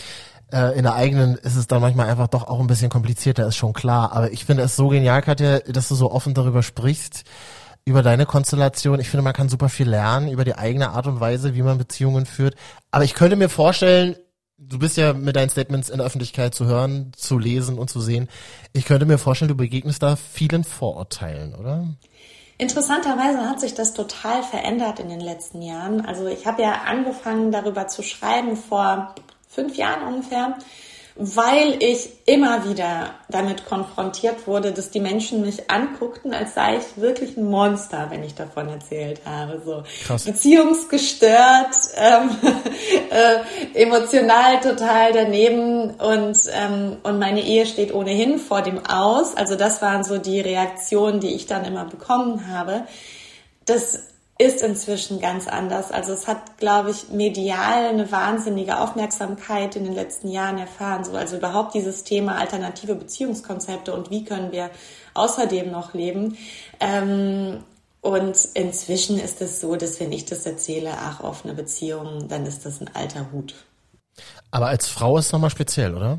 Äh, 0.53 0.79
in 0.79 0.85
der 0.85 0.95
eigenen 0.95 1.35
ist 1.35 1.57
es 1.57 1.67
dann 1.67 1.81
manchmal 1.81 2.09
einfach 2.09 2.29
doch 2.29 2.47
auch 2.47 2.61
ein 2.61 2.69
bisschen 2.69 2.91
komplizierter, 2.91 3.47
ist 3.49 3.57
schon 3.57 3.73
klar. 3.73 4.13
Aber 4.13 4.33
ich 4.33 4.45
finde 4.45 4.63
es 4.63 4.77
so 4.77 4.89
genial, 4.89 5.21
Katja, 5.21 5.59
dass 5.61 5.89
du 5.89 5.97
so 5.97 6.13
offen 6.13 6.35
darüber 6.35 6.63
sprichst, 6.63 7.25
über 7.85 8.03
deine 8.03 8.27
Konstellation. 8.27 9.01
Ich 9.01 9.09
finde, 9.11 9.25
man 9.25 9.33
kann 9.33 9.49
super 9.49 9.69
viel 9.69 9.89
lernen 9.89 10.29
über 10.29 10.45
die 10.45 10.55
eigene 10.55 10.91
Art 10.91 11.07
und 11.07 11.21
Weise, 11.21 11.55
wie 11.55 11.63
man 11.63 11.79
Beziehungen 11.79 12.27
führt. 12.27 12.55
Aber 12.91 13.05
ich 13.05 13.15
könnte 13.15 13.37
mir 13.37 13.49
vorstellen, 13.49 14.17
du 14.59 14.79
bist 14.79 14.97
ja 14.97 15.13
mit 15.13 15.37
deinen 15.37 15.51
Statements 15.51 15.91
in 15.91 15.99
der 15.99 16.07
Öffentlichkeit 16.07 16.55
zu 16.55 16.67
hören, 16.67 17.13
zu 17.17 17.39
lesen 17.39 17.79
und 17.79 17.91
zu 17.91 18.01
sehen. 18.01 18.29
Ich 18.73 18.85
könnte 18.85 19.07
mir 19.07 19.19
vorstellen, 19.19 19.49
du 19.49 19.57
begegnest 19.57 20.03
da 20.03 20.17
vielen 20.17 20.65
Vorurteilen, 20.65 21.55
oder? 21.55 21.89
Interessanterweise 22.59 23.49
hat 23.49 23.61
sich 23.61 23.75
das 23.75 23.93
total 23.93 24.43
verändert 24.45 25.01
in 25.01 25.09
den 25.09 25.21
letzten 25.21 25.63
Jahren. 25.63 26.07
Also 26.07 26.27
ich 26.27 26.47
habe 26.47 26.63
ja 26.63 26.83
angefangen 26.87 27.51
darüber 27.51 27.89
zu 27.89 28.03
schreiben 28.03 28.57
vor 28.57 29.15
fünf 29.49 29.77
Jahren 29.77 30.07
ungefähr 30.07 30.57
weil 31.15 31.83
ich 31.83 32.09
immer 32.27 32.69
wieder 32.69 33.11
damit 33.29 33.67
konfrontiert 33.67 34.47
wurde, 34.47 34.73
dass 34.73 34.91
die 34.91 35.01
Menschen 35.01 35.43
mich 35.43 35.71
anguckten, 35.71 36.33
als 36.33 36.55
sei 36.55 36.79
ich 36.79 37.01
wirklich 37.01 37.37
ein 37.37 37.45
Monster, 37.45 38.07
wenn 38.11 38.23
ich 38.23 38.35
davon 38.35 38.69
erzählt 38.69 39.21
habe. 39.27 39.61
So 39.65 39.83
Krass. 40.07 40.25
beziehungsgestört, 40.25 41.77
ähm, 41.97 42.31
äh, 43.11 43.83
emotional 43.83 44.61
total 44.61 45.13
daneben 45.13 45.91
und 45.91 46.39
ähm, 46.53 46.97
und 47.03 47.19
meine 47.19 47.43
Ehe 47.43 47.67
steht 47.67 47.93
ohnehin 47.93 48.39
vor 48.39 48.63
dem 48.63 48.85
Aus. 48.87 49.37
Also 49.37 49.57
das 49.57 49.83
waren 49.83 50.05
so 50.05 50.19
die 50.19 50.41
Reaktionen, 50.41 51.21
die 51.21 51.35
ich 51.35 51.47
dann 51.47 51.65
immer 51.65 51.85
bekommen 51.85 52.49
habe. 52.49 52.87
Das 53.67 54.12
ist 54.43 54.63
inzwischen 54.63 55.21
ganz 55.21 55.47
anders. 55.47 55.93
Also 55.93 56.13
es 56.13 56.27
hat, 56.27 56.59
glaube 56.59 56.91
ich, 56.91 57.11
medial 57.11 57.87
eine 57.87 58.11
wahnsinnige 58.11 58.79
Aufmerksamkeit 58.79 59.77
in 59.77 59.85
den 59.85 59.95
letzten 59.95 60.29
Jahren 60.29 60.59
erfahren. 60.59 61.05
So, 61.05 61.13
also 61.13 61.37
überhaupt 61.37 61.75
dieses 61.75 62.05
Thema 62.05 62.39
alternative 62.39 62.95
Beziehungskonzepte 62.95 63.95
und 63.95 64.11
wie 64.11 64.25
können 64.25 64.51
wir 64.51 64.71
außerdem 65.15 65.71
noch 65.71 65.95
leben. 65.95 66.37
Ähm, 66.81 67.63
und 68.01 68.37
inzwischen 68.55 69.19
ist 69.19 69.41
es 69.41 69.61
so, 69.61 69.77
dass 69.77 70.01
wenn 70.01 70.11
ich 70.11 70.25
das 70.25 70.45
erzähle, 70.45 70.91
ach, 70.99 71.21
offene 71.21 71.55
Beziehungen, 71.55 72.27
dann 72.29 72.45
ist 72.45 72.67
das 72.67 72.81
ein 72.81 72.91
alter 72.95 73.31
Hut. 73.31 73.55
Aber 74.51 74.67
als 74.67 74.89
Frau 74.89 75.19
ist 75.19 75.27
es 75.27 75.33
nochmal 75.33 75.51
speziell, 75.51 75.95
oder? 75.95 76.19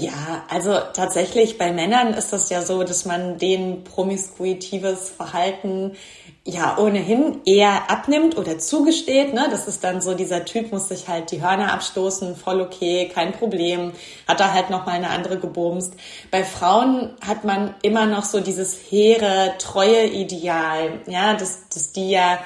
Ja, 0.00 0.44
also 0.48 0.78
tatsächlich 0.92 1.58
bei 1.58 1.72
Männern 1.72 2.14
ist 2.14 2.32
das 2.32 2.50
ja 2.50 2.62
so, 2.62 2.84
dass 2.84 3.04
man 3.04 3.36
denen 3.36 3.82
promiskuitives 3.82 5.10
Verhalten 5.10 5.96
ja 6.44 6.78
ohnehin 6.78 7.40
eher 7.44 7.90
abnimmt 7.90 8.38
oder 8.38 8.60
zugesteht. 8.60 9.34
Ne? 9.34 9.48
Das 9.50 9.66
ist 9.66 9.82
dann 9.82 10.00
so, 10.00 10.14
dieser 10.14 10.44
Typ 10.44 10.70
muss 10.70 10.88
sich 10.88 11.08
halt 11.08 11.32
die 11.32 11.42
Hörner 11.42 11.72
abstoßen, 11.72 12.36
voll 12.36 12.60
okay, 12.60 13.10
kein 13.12 13.32
Problem, 13.32 13.90
hat 14.28 14.38
da 14.38 14.52
halt 14.52 14.70
nochmal 14.70 14.94
eine 14.94 15.10
andere 15.10 15.36
gebumst. 15.36 15.94
Bei 16.30 16.44
Frauen 16.44 17.16
hat 17.26 17.42
man 17.42 17.74
immer 17.82 18.06
noch 18.06 18.24
so 18.24 18.38
dieses 18.38 18.78
hehre, 18.88 19.54
treue 19.58 20.06
Ideal, 20.06 21.00
ja, 21.08 21.34
dass, 21.34 21.68
dass 21.70 21.90
die 21.90 22.10
ja 22.10 22.38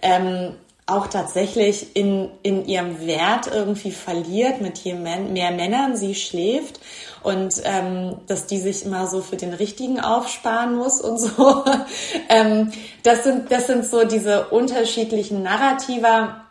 ähm, 0.00 0.54
auch 0.90 1.06
tatsächlich 1.06 1.94
in, 1.94 2.30
in 2.42 2.66
ihrem 2.66 3.06
Wert 3.06 3.46
irgendwie 3.52 3.92
verliert, 3.92 4.60
mit 4.60 4.78
je 4.78 4.94
mehr 4.94 5.50
Männern 5.50 5.96
sie 5.96 6.14
schläft 6.14 6.80
und 7.22 7.54
ähm, 7.64 8.16
dass 8.26 8.46
die 8.46 8.58
sich 8.58 8.84
immer 8.84 9.06
so 9.06 9.22
für 9.22 9.36
den 9.36 9.54
Richtigen 9.54 10.00
aufsparen 10.00 10.76
muss 10.76 11.00
und 11.00 11.18
so. 11.18 11.64
ähm, 12.28 12.72
das, 13.02 13.24
sind, 13.24 13.50
das 13.50 13.66
sind 13.66 13.86
so 13.86 14.04
diese 14.04 14.48
unterschiedlichen 14.48 15.42
Narrativa. 15.42 16.44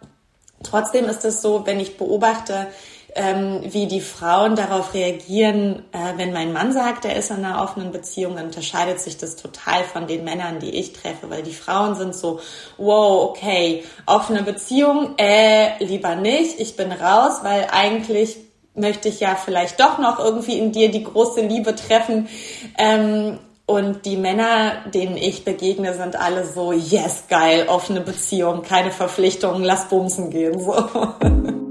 Trotzdem 0.63 1.05
ist 1.05 1.25
es 1.25 1.41
so, 1.41 1.65
wenn 1.65 1.79
ich 1.79 1.97
beobachte, 1.97 2.67
ähm, 3.15 3.61
wie 3.63 3.87
die 3.87 4.01
Frauen 4.01 4.55
darauf 4.55 4.93
reagieren, 4.93 5.83
äh, 5.91 6.17
wenn 6.17 6.33
mein 6.33 6.53
Mann 6.53 6.71
sagt, 6.71 7.05
er 7.05 7.15
ist 7.15 7.31
in 7.31 7.43
einer 7.43 7.61
offenen 7.63 7.91
Beziehung, 7.91 8.35
dann 8.35 8.45
unterscheidet 8.45 8.99
sich 8.99 9.17
das 9.17 9.35
total 9.35 9.83
von 9.83 10.07
den 10.07 10.23
Männern, 10.23 10.59
die 10.59 10.71
ich 10.71 10.93
treffe, 10.93 11.29
weil 11.29 11.43
die 11.43 11.53
Frauen 11.53 11.95
sind 11.95 12.15
so, 12.15 12.39
wow, 12.77 13.29
okay, 13.29 13.83
offene 14.05 14.43
Beziehung, 14.43 15.15
äh, 15.17 15.83
lieber 15.83 16.15
nicht, 16.15 16.59
ich 16.59 16.75
bin 16.75 16.91
raus, 16.91 17.39
weil 17.43 17.67
eigentlich 17.71 18.37
möchte 18.75 19.09
ich 19.09 19.19
ja 19.19 19.35
vielleicht 19.35 19.79
doch 19.79 19.97
noch 19.97 20.19
irgendwie 20.19 20.57
in 20.57 20.71
dir 20.71 20.89
die 20.89 21.03
große 21.03 21.41
Liebe 21.41 21.75
treffen. 21.75 22.29
Ähm, 22.77 23.39
und 23.65 24.05
die 24.05 24.17
Männer, 24.17 24.83
denen 24.95 25.15
ich 25.15 25.45
begegne, 25.45 25.93
sind 25.93 26.15
alle 26.15 26.43
so, 26.47 26.71
yes, 26.71 27.25
geil, 27.29 27.67
offene 27.67 28.01
Beziehung, 28.01 28.63
keine 28.63 28.89
Verpflichtungen, 28.89 29.63
lass 29.63 29.89
bumsen 29.89 30.31
gehen, 30.31 30.59
so. 30.59 30.73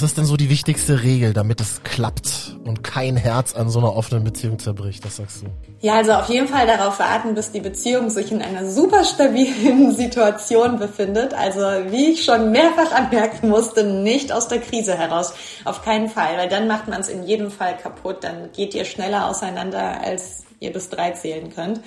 Was 0.00 0.12
ist 0.12 0.16
denn 0.16 0.24
so 0.24 0.38
die 0.38 0.48
wichtigste 0.48 1.02
Regel, 1.02 1.34
damit 1.34 1.60
es 1.60 1.82
klappt 1.82 2.56
und 2.64 2.82
kein 2.82 3.18
Herz 3.18 3.54
an 3.54 3.68
so 3.68 3.80
einer 3.80 3.94
offenen 3.94 4.24
Beziehung 4.24 4.58
zerbricht? 4.58 5.04
Was 5.04 5.16
sagst 5.16 5.42
du? 5.42 5.48
Ja, 5.80 5.96
also 5.96 6.12
auf 6.12 6.30
jeden 6.30 6.48
Fall 6.48 6.66
darauf 6.66 6.98
warten, 6.98 7.34
bis 7.34 7.52
die 7.52 7.60
Beziehung 7.60 8.08
sich 8.08 8.32
in 8.32 8.40
einer 8.40 8.64
super 8.64 9.04
stabilen 9.04 9.92
Situation 9.94 10.78
befindet. 10.78 11.34
Also 11.34 11.60
wie 11.90 12.12
ich 12.12 12.24
schon 12.24 12.50
mehrfach 12.50 12.92
anmerken 12.92 13.50
musste, 13.50 13.84
nicht 13.84 14.32
aus 14.32 14.48
der 14.48 14.60
Krise 14.62 14.96
heraus. 14.96 15.34
Auf 15.66 15.84
keinen 15.84 16.08
Fall, 16.08 16.38
weil 16.38 16.48
dann 16.48 16.66
macht 16.66 16.88
man 16.88 17.02
es 17.02 17.10
in 17.10 17.24
jedem 17.24 17.50
Fall 17.50 17.76
kaputt. 17.76 18.24
Dann 18.24 18.52
geht 18.52 18.74
ihr 18.74 18.86
schneller 18.86 19.28
auseinander, 19.28 20.00
als 20.00 20.44
ihr 20.60 20.72
bis 20.72 20.88
drei 20.88 21.10
zählen 21.10 21.54
könnt. 21.54 21.82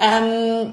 Ähm, 0.00 0.72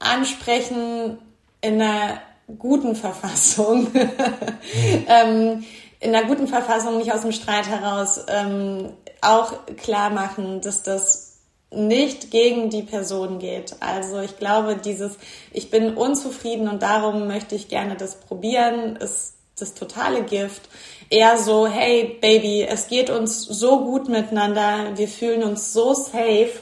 ansprechen 0.00 1.16
in 1.62 1.80
einer 1.80 2.20
guten 2.56 2.96
Verfassung, 2.96 3.88
ähm, 5.06 5.64
in 6.00 6.14
einer 6.14 6.26
guten 6.26 6.46
Verfassung, 6.46 6.98
nicht 6.98 7.12
aus 7.12 7.22
dem 7.22 7.32
Streit 7.32 7.68
heraus, 7.68 8.24
ähm, 8.28 8.92
auch 9.20 9.66
klar 9.76 10.10
machen, 10.10 10.60
dass 10.60 10.82
das 10.82 11.28
nicht 11.70 12.30
gegen 12.30 12.70
die 12.70 12.82
Person 12.82 13.38
geht. 13.38 13.76
Also 13.80 14.20
ich 14.20 14.38
glaube, 14.38 14.76
dieses 14.76 15.18
Ich 15.52 15.70
bin 15.70 15.94
unzufrieden 15.94 16.68
und 16.68 16.82
darum 16.82 17.26
möchte 17.26 17.54
ich 17.54 17.68
gerne 17.68 17.96
das 17.96 18.20
probieren, 18.20 18.96
ist 18.96 19.34
das 19.58 19.74
totale 19.74 20.22
Gift. 20.22 20.62
Eher 21.10 21.36
so, 21.36 21.66
hey 21.66 22.16
Baby, 22.20 22.62
es 22.62 22.86
geht 22.86 23.10
uns 23.10 23.42
so 23.42 23.84
gut 23.84 24.08
miteinander, 24.08 24.96
wir 24.96 25.08
fühlen 25.08 25.42
uns 25.42 25.72
so 25.72 25.94
safe. 25.94 26.52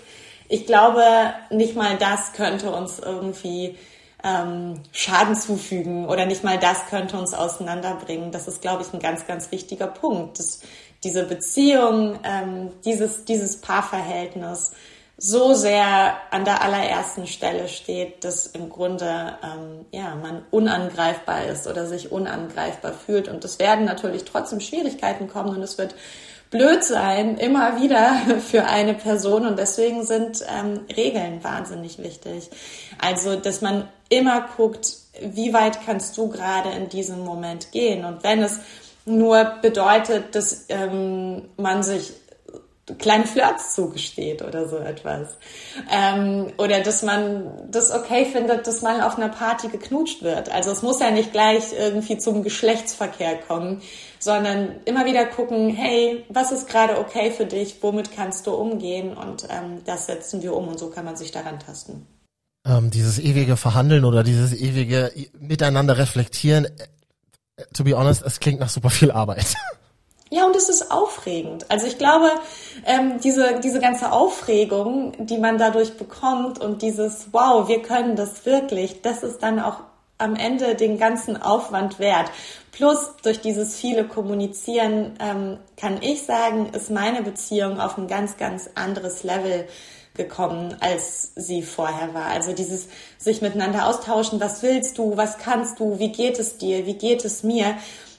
Ich 0.49 0.67
glaube, 0.67 1.03
nicht 1.51 1.77
mal 1.77 1.97
das 1.99 2.33
könnte 2.33 2.71
uns 2.71 2.99
irgendwie 2.99 3.77
ähm, 4.25 4.83
Schaden 4.93 5.37
zufügen 5.37 6.07
oder 6.07 6.27
nicht 6.27 6.45
mal 6.45 6.59
das 6.59 6.87
könnte 6.87 7.19
uns 7.19 7.35
auseinanderbringen. 7.35 8.33
Das 8.33 8.49
ist, 8.49 8.63
glaube 8.63 8.83
ich, 8.83 8.93
ein 8.93 9.01
ganz, 9.01 9.27
ganz 9.27 9.51
wichtiger 9.53 9.87
Punkt, 9.87 10.39
dass 10.39 10.61
diese 11.05 11.25
Beziehung, 11.25 12.19
ähm, 12.25 12.71
dieses, 12.85 13.25
dieses 13.25 13.61
Paarverhältnis 13.61 14.73
so 15.19 15.55
sehr 15.55 16.15
an 16.31 16.45
der 16.45 16.63
allerersten 16.63 17.27
Stelle 17.27 17.69
steht, 17.69 18.23
dass 18.23 18.47
im 18.47 18.69
Grunde 18.69 19.39
ähm, 19.43 19.87
ja 19.91 20.15
man 20.15 20.45
unangreifbar 20.51 21.47
ist 21.47 21.67
oder 21.67 21.87
sich 21.87 22.13
unangreifbar 22.13 22.93
fühlt. 22.93 23.29
Und 23.29 23.45
es 23.45 23.59
werden 23.59 23.87
natürlich 23.87 24.25
trotzdem 24.25 24.61
Schwierigkeiten 24.61 25.29
kommen 25.29 25.57
und 25.57 25.63
es 25.63 25.79
wird 25.79 25.95
blöd 26.51 26.85
sein, 26.85 27.37
immer 27.39 27.81
wieder 27.81 28.15
für 28.41 28.65
eine 28.65 28.95
Person. 28.95 29.47
Und 29.47 29.59
deswegen 29.59 30.05
sind 30.05 30.45
ähm, 30.49 30.81
Regeln 30.97 31.43
wahnsinnig 31.43 31.99
wichtig. 31.99 32.51
Also, 32.99 33.37
dass 33.37 33.61
man 33.61 33.89
immer 34.09 34.49
guckt, 34.57 34.93
wie 35.21 35.53
weit 35.53 35.81
kannst 35.85 36.17
du 36.19 36.29
gerade 36.29 36.71
in 36.71 36.89
diesem 36.89 37.21
Moment 37.21 37.73
gehen. 37.73 38.05
Und 38.05 38.23
wenn 38.23 38.43
es 38.43 38.61
nur 39.05 39.45
bedeutet, 39.63 40.35
dass 40.35 40.67
ähm, 40.69 41.49
man 41.57 41.83
sich 41.83 42.13
kleine 42.99 43.27
Flirts 43.27 43.75
zugesteht 43.75 44.43
oder 44.43 44.69
so 44.69 44.79
etwas. 44.79 45.37
Ähm, 45.91 46.53
oder 46.57 46.81
dass 46.81 47.03
man 47.03 47.51
das 47.69 47.91
okay 47.91 48.25
findet, 48.27 48.67
dass 48.67 48.83
mal 48.83 49.03
auf 49.03 49.17
einer 49.17 49.29
Party 49.29 49.69
geknutscht 49.69 50.23
wird. 50.23 50.53
Also 50.53 50.71
es 50.71 50.83
muss 50.83 51.01
ja 51.01 51.11
nicht 51.11 51.33
gleich 51.33 51.73
irgendwie 51.77 52.17
zum 52.19 52.45
Geschlechtsverkehr 52.45 53.39
kommen, 53.39 53.83
sondern 54.27 54.81
immer 54.85 55.07
wieder 55.07 55.25
gucken, 55.25 55.71
hey, 55.71 56.25
was 56.29 56.53
ist 56.53 56.69
gerade 56.69 56.99
okay 56.99 57.31
für 57.31 57.47
dich, 57.47 57.77
womit 57.81 58.11
kannst 58.11 58.47
du 58.47 58.53
umgehen 58.53 59.17
und 59.17 59.47
ähm, 59.49 59.83
das 59.87 60.07
setzen 60.07 60.43
wir 60.43 60.53
um 60.55 60.69
und 60.69 60.79
so 60.79 60.91
kann 60.91 61.05
man 61.05 61.17
sich 61.17 61.31
daran 61.31 61.61
tasten. 61.61 62.07
Ähm, 62.67 62.91
dieses 62.91 63.21
ewige 63.21 63.57
Verhandeln 63.57 64.05
oder 64.05 64.25
dieses 64.25 64.53
ewige 64.53 65.13
Miteinander 65.39 65.97
reflektieren, 65.97 66.65
äh, 66.65 67.65
to 67.73 67.85
be 67.85 67.97
honest, 67.97 68.23
es 68.23 68.41
klingt 68.41 68.59
nach 68.59 68.69
super 68.69 68.91
viel 68.91 69.11
Arbeit. 69.11 69.55
Ja, 70.29 70.45
und 70.45 70.57
es 70.57 70.69
ist 70.69 70.91
aufregend. 70.91 71.71
Also 71.71 71.87
ich 71.87 71.99
glaube, 71.99 72.29
ähm, 72.85 73.21
diese, 73.23 73.61
diese 73.63 73.79
ganze 73.79 74.11
Aufregung, 74.11 75.13
die 75.25 75.39
man 75.39 75.57
dadurch 75.57 75.97
bekommt 75.97 76.59
und 76.59 76.83
dieses, 76.83 77.29
wow, 77.31 77.69
wir 77.69 77.81
können 77.81 78.17
das 78.17 78.45
wirklich, 78.45 79.03
das 79.03 79.23
ist 79.23 79.45
dann 79.45 79.61
auch 79.61 79.83
am 80.19 80.35
Ende 80.35 80.75
den 80.75 80.99
ganzen 80.99 81.41
Aufwand 81.41 81.99
wert. 81.99 82.31
Plus 82.73 83.11
durch 83.23 83.41
dieses 83.41 83.77
viele 83.77 84.07
Kommunizieren 84.07 85.15
ähm, 85.21 85.59
kann 85.77 86.03
ich 86.03 86.23
sagen, 86.23 86.71
ist 86.71 86.91
meine 86.91 87.23
Beziehung 87.23 87.81
auf 87.81 87.99
ein 87.99 88.09
ganz, 88.09 88.37
ganz 88.37 88.71
anderes 88.75 89.23
Level 89.23 89.67
gekommen, 90.15 90.77
als 90.81 91.33
sie 91.37 91.63
vorher 91.63 92.15
war. 92.15 92.27
Also 92.27 92.53
dieses 92.53 92.89
sich 93.19 93.43
miteinander 93.43 93.87
austauschen, 93.87 94.41
was 94.41 94.63
willst 94.63 94.99
du, 94.99 95.17
was 95.17 95.39
kannst 95.39 95.79
du, 95.79 95.99
wie 95.99 96.13
geht 96.13 96.39
es 96.39 96.57
dir, 96.57 96.87
wie 96.87 96.95
geht 96.95 97.25
es 97.25 97.43
mir, 97.43 97.77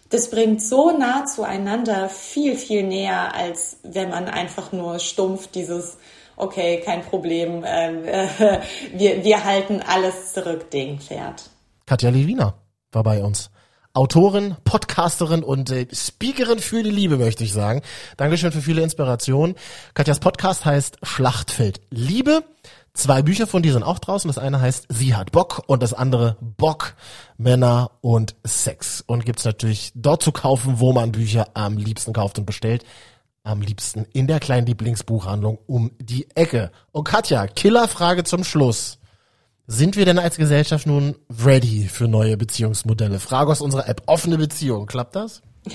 das 0.10 0.29
bringt 0.29 0.62
so 0.62 0.91
nah 0.91 1.25
zueinander 1.25 2.07
viel, 2.07 2.55
viel 2.55 2.83
näher, 2.83 3.36
als 3.36 3.77
wenn 3.83 4.10
man 4.10 4.29
einfach 4.29 4.71
nur 4.71 4.99
stumpf 4.99 5.47
dieses 5.47 5.97
okay, 6.38 6.81
kein 6.86 7.01
Problem, 7.01 7.63
äh, 7.63 8.27
wir, 8.93 9.23
wir 9.23 9.43
halten 9.43 9.81
alles 9.86 10.33
zurück, 10.33 10.69
Ding 10.71 10.99
fährt. 10.99 11.49
Katja 11.88 12.10
Lewina 12.10 12.54
war 12.91 13.04
bei 13.04 13.23
uns. 13.23 13.50
Autorin, 13.93 14.58
Podcasterin 14.65 15.41
und 15.41 15.71
äh, 15.71 15.88
Speakerin 15.91 16.60
für 16.60 16.84
die 16.84 16.91
Liebe, 16.91 17.17
möchte 17.17 17.45
ich 17.45 17.54
sagen. 17.54 17.82
Dankeschön 18.17 18.52
für 18.52 18.62
viele 18.62 18.84
Inspirationen. 18.84 19.56
Katjas 19.95 20.19
Podcast 20.19 20.65
heißt 20.65 20.97
Schlachtfeld 21.02 21.82
Liebe. 21.89 22.43
Zwei 22.93 23.21
Bücher 23.21 23.47
von 23.47 23.63
dir 23.63 23.71
sind 23.71 23.84
auch 23.84 24.00
draußen. 24.00 24.28
Das 24.28 24.38
eine 24.38 24.60
heißt 24.60 24.88
Sie 24.89 25.15
hat 25.15 25.32
Bock 25.32 25.63
und 25.67 25.82
das 25.82 25.93
andere 25.93 26.36
Bock, 26.41 26.95
Männer 27.38 27.91
und 28.02 28.36
Sex. 28.43 29.02
Und 29.08 29.26
gibt's 29.26 29.45
natürlich 29.45 29.93
dort 29.95 30.21
zu 30.21 30.34
kaufen, 30.34 30.80
wo 30.80 30.91
man 30.91 31.13
Bücher 31.13 31.47
am 31.54 31.78
liebsten 31.78 32.12
kauft 32.12 32.38
und 32.38 32.45
bestellt. 32.45 32.84
Am 33.43 33.62
liebsten 33.62 34.06
in 34.12 34.28
der 34.28 34.41
kleinen 34.41 34.67
Lieblingsbuchhandlung 34.67 35.58
um 35.67 35.91
die 36.00 36.28
Ecke. 36.36 36.69
Und 36.91 37.06
Katja, 37.06 37.47
Killerfrage 37.47 38.26
zum 38.26 38.43
Schluss. 38.43 39.00
Sind 39.69 39.97
wir 39.97 40.06
denn 40.06 40.17
als 40.17 40.38
Gesellschaft 40.38 40.88
nun 40.88 41.15
ready 41.43 41.89
für 41.91 42.08
neue 42.08 42.38
Beziehungsmodelle? 42.38 43.19
Frage 43.19 43.51
aus 43.51 43.60
unserer 43.60 43.89
App. 43.89 44.01
Offene 44.06 44.38
Beziehung. 44.38 44.86
Klappt 44.86 45.17
das? 45.17 45.41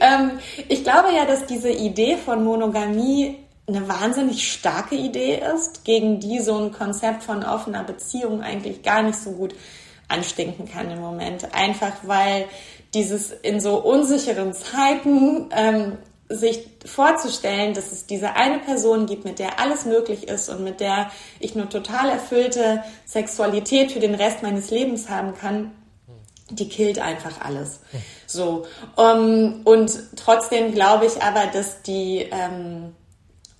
ähm, 0.00 0.32
ich 0.68 0.82
glaube 0.82 1.10
ja, 1.14 1.24
dass 1.26 1.46
diese 1.46 1.70
Idee 1.70 2.16
von 2.16 2.42
Monogamie 2.42 3.38
eine 3.68 3.88
wahnsinnig 3.88 4.52
starke 4.52 4.96
Idee 4.96 5.40
ist, 5.54 5.84
gegen 5.84 6.18
die 6.18 6.40
so 6.40 6.58
ein 6.58 6.72
Konzept 6.72 7.22
von 7.22 7.44
offener 7.44 7.84
Beziehung 7.84 8.42
eigentlich 8.42 8.82
gar 8.82 9.04
nicht 9.04 9.20
so 9.20 9.30
gut 9.30 9.54
anstinken 10.08 10.68
kann 10.68 10.90
im 10.90 11.00
Moment. 11.00 11.54
Einfach 11.54 11.92
weil 12.02 12.46
dieses 12.94 13.30
in 13.30 13.60
so 13.60 13.76
unsicheren 13.76 14.52
Zeiten 14.54 15.50
ähm, 15.52 15.98
sich 16.34 16.66
vorzustellen, 16.84 17.74
dass 17.74 17.92
es 17.92 18.06
diese 18.06 18.34
eine 18.34 18.58
Person 18.58 19.06
gibt, 19.06 19.24
mit 19.24 19.38
der 19.38 19.60
alles 19.60 19.84
möglich 19.84 20.28
ist 20.28 20.48
und 20.48 20.64
mit 20.64 20.80
der 20.80 21.10
ich 21.40 21.54
nur 21.54 21.68
total 21.68 22.08
erfüllte 22.10 22.82
Sexualität 23.04 23.92
für 23.92 24.00
den 24.00 24.14
Rest 24.14 24.42
meines 24.42 24.70
Lebens 24.70 25.08
haben 25.08 25.34
kann, 25.34 25.72
die 26.50 26.68
killt 26.68 26.98
einfach 26.98 27.40
alles. 27.40 27.80
So. 28.26 28.66
Um, 28.96 29.62
und 29.64 29.92
trotzdem 30.16 30.72
glaube 30.72 31.06
ich 31.06 31.22
aber, 31.22 31.46
dass 31.52 31.82
die 31.82 32.26
ähm, 32.30 32.94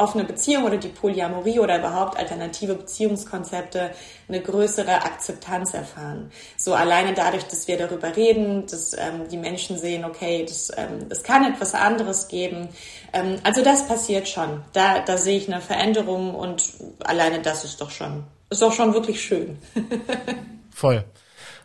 offene 0.03 0.25
Beziehung 0.25 0.65
oder 0.65 0.77
die 0.77 0.89
Polyamorie 0.89 1.61
oder 1.61 1.79
überhaupt 1.79 2.19
alternative 2.19 2.75
Beziehungskonzepte 2.75 3.91
eine 4.29 4.41
größere 4.41 5.03
Akzeptanz 5.03 5.75
erfahren. 5.75 6.31
So 6.57 6.75
alleine 6.75 7.15
dadurch, 7.15 7.45
dass 7.45 7.69
wir 7.69 7.79
darüber 7.79 8.15
reden, 8.17 8.67
dass 8.67 8.93
ähm, 8.95 9.29
die 9.31 9.37
Menschen 9.37 9.79
sehen, 9.79 10.05
okay, 10.05 10.45
das, 10.47 10.71
ähm, 10.77 11.07
es 11.09 11.23
kann 11.23 11.45
etwas 11.45 11.75
anderes 11.75 12.29
geben. 12.29 12.69
Ähm, 13.13 13.37
also 13.45 13.63
das 13.63 13.87
passiert 13.87 14.29
schon. 14.29 14.63
Da, 14.73 15.01
da 15.01 15.17
sehe 15.17 15.39
ich 15.39 15.53
eine 15.53 15.61
Veränderung 15.61 16.35
und 16.35 16.65
alleine 17.05 17.41
das 17.41 17.65
ist 17.65 17.81
doch 17.81 17.91
schon, 17.91 18.25
ist 18.51 18.63
doch 18.63 18.73
schon 18.73 18.93
wirklich 18.95 19.23
schön. 19.23 19.59
Voll. 20.71 21.05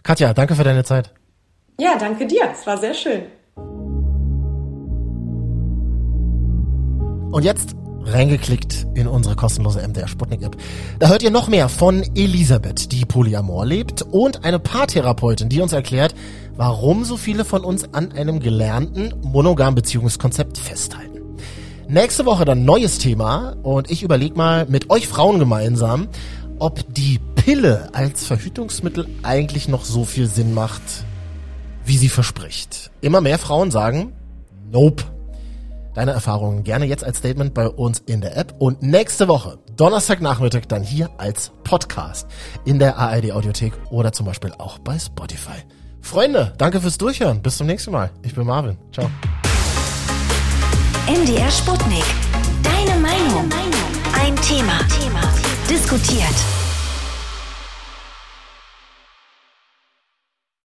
Katja, 0.04 0.34
danke 0.34 0.56
für 0.56 0.64
deine 0.64 0.84
Zeit. 0.84 1.12
Ja, 1.80 1.98
danke 1.98 2.26
dir. 2.26 2.50
Es 2.52 2.66
war 2.66 2.78
sehr 2.78 2.94
schön. 2.94 3.26
Und 7.32 7.44
jetzt 7.44 7.76
reingeklickt 8.08 8.88
in 8.94 9.08
unsere 9.08 9.36
kostenlose 9.36 9.86
MDR 9.86 10.08
Sputnik 10.08 10.42
App. 10.42 10.58
Da 11.00 11.10
hört 11.10 11.24
ihr 11.24 11.32
noch 11.32 11.48
mehr 11.48 11.70
von 11.70 12.04
Elisabeth, 12.16 12.92
die 12.92 13.06
Polyamor 13.06 13.66
lebt 13.66 14.02
und 14.02 14.46
eine 14.46 14.60
Paartherapeutin, 14.60 15.50
die 15.50 15.62
uns 15.62 15.74
erklärt, 15.74 16.16
warum 16.56 17.04
so 17.04 17.18
viele 17.18 17.46
von 17.46 17.64
uns 17.64 17.94
an 17.94 18.12
einem 18.12 18.40
gelernten 18.40 19.14
monogamen 19.22 19.76
Beziehungskonzept 19.76 20.58
festhalten. 20.58 21.22
Nächste 21.88 22.26
Woche 22.26 22.46
dann 22.46 22.66
neues 22.66 22.98
Thema 22.98 23.56
und 23.64 23.90
ich 23.92 24.04
überlege 24.04 24.36
mal 24.36 24.66
mit 24.68 24.90
euch 24.90 25.08
Frauen 25.08 25.40
gemeinsam, 25.40 26.08
ob 26.60 26.94
die 26.94 27.20
Pille 27.36 27.90
als 27.94 28.26
Verhütungsmittel 28.26 29.08
eigentlich 29.24 29.68
noch 29.68 29.86
so 29.86 30.04
viel 30.04 30.28
Sinn 30.28 30.54
macht, 30.54 30.82
wie 31.86 31.98
sie 31.98 32.10
verspricht. 32.10 32.92
Immer 33.02 33.22
mehr 33.22 33.38
Frauen 33.38 33.72
sagen, 33.72 34.12
nope 34.72 35.04
deine 35.98 36.12
Erfahrungen 36.12 36.64
gerne 36.64 36.86
jetzt 36.86 37.04
als 37.04 37.18
Statement 37.18 37.56
bei 37.56 37.68
uns 37.68 38.04
in 38.06 38.22
der 38.22 38.38
App 38.38 38.54
und 38.60 38.84
nächste 38.84 39.28
Woche, 39.28 39.58
Donnerstagnachmittag, 39.76 40.68
dann 40.68 40.84
hier 40.84 41.10
als 41.18 41.52
Podcast 41.64 42.28
in 42.66 42.78
der 42.78 42.98
ARD 42.98 43.32
Audiothek 43.32 43.74
oder 43.90 44.12
zum 44.12 44.28
Beispiel 44.28 44.54
auch 44.60 44.78
bei 44.78 45.00
Spotify. 45.00 45.58
Freunde, 46.00 46.54
danke 46.60 46.82
fürs 46.82 47.00
Durchhören. 47.00 47.42
Bis 47.42 47.58
zum 47.58 47.66
nächsten 47.66 47.92
Mal. 47.92 48.12
Ich 48.22 48.36
bin 48.36 48.46
Marvin. 48.46 48.78
Ciao. 48.94 49.10
MDR 51.08 51.50
Sputnik. 51.50 52.06
Deine 52.62 53.00
Meinung. 53.00 53.50
Ein 54.14 54.36
Thema. 54.38 54.80
Diskutiert. 55.68 56.67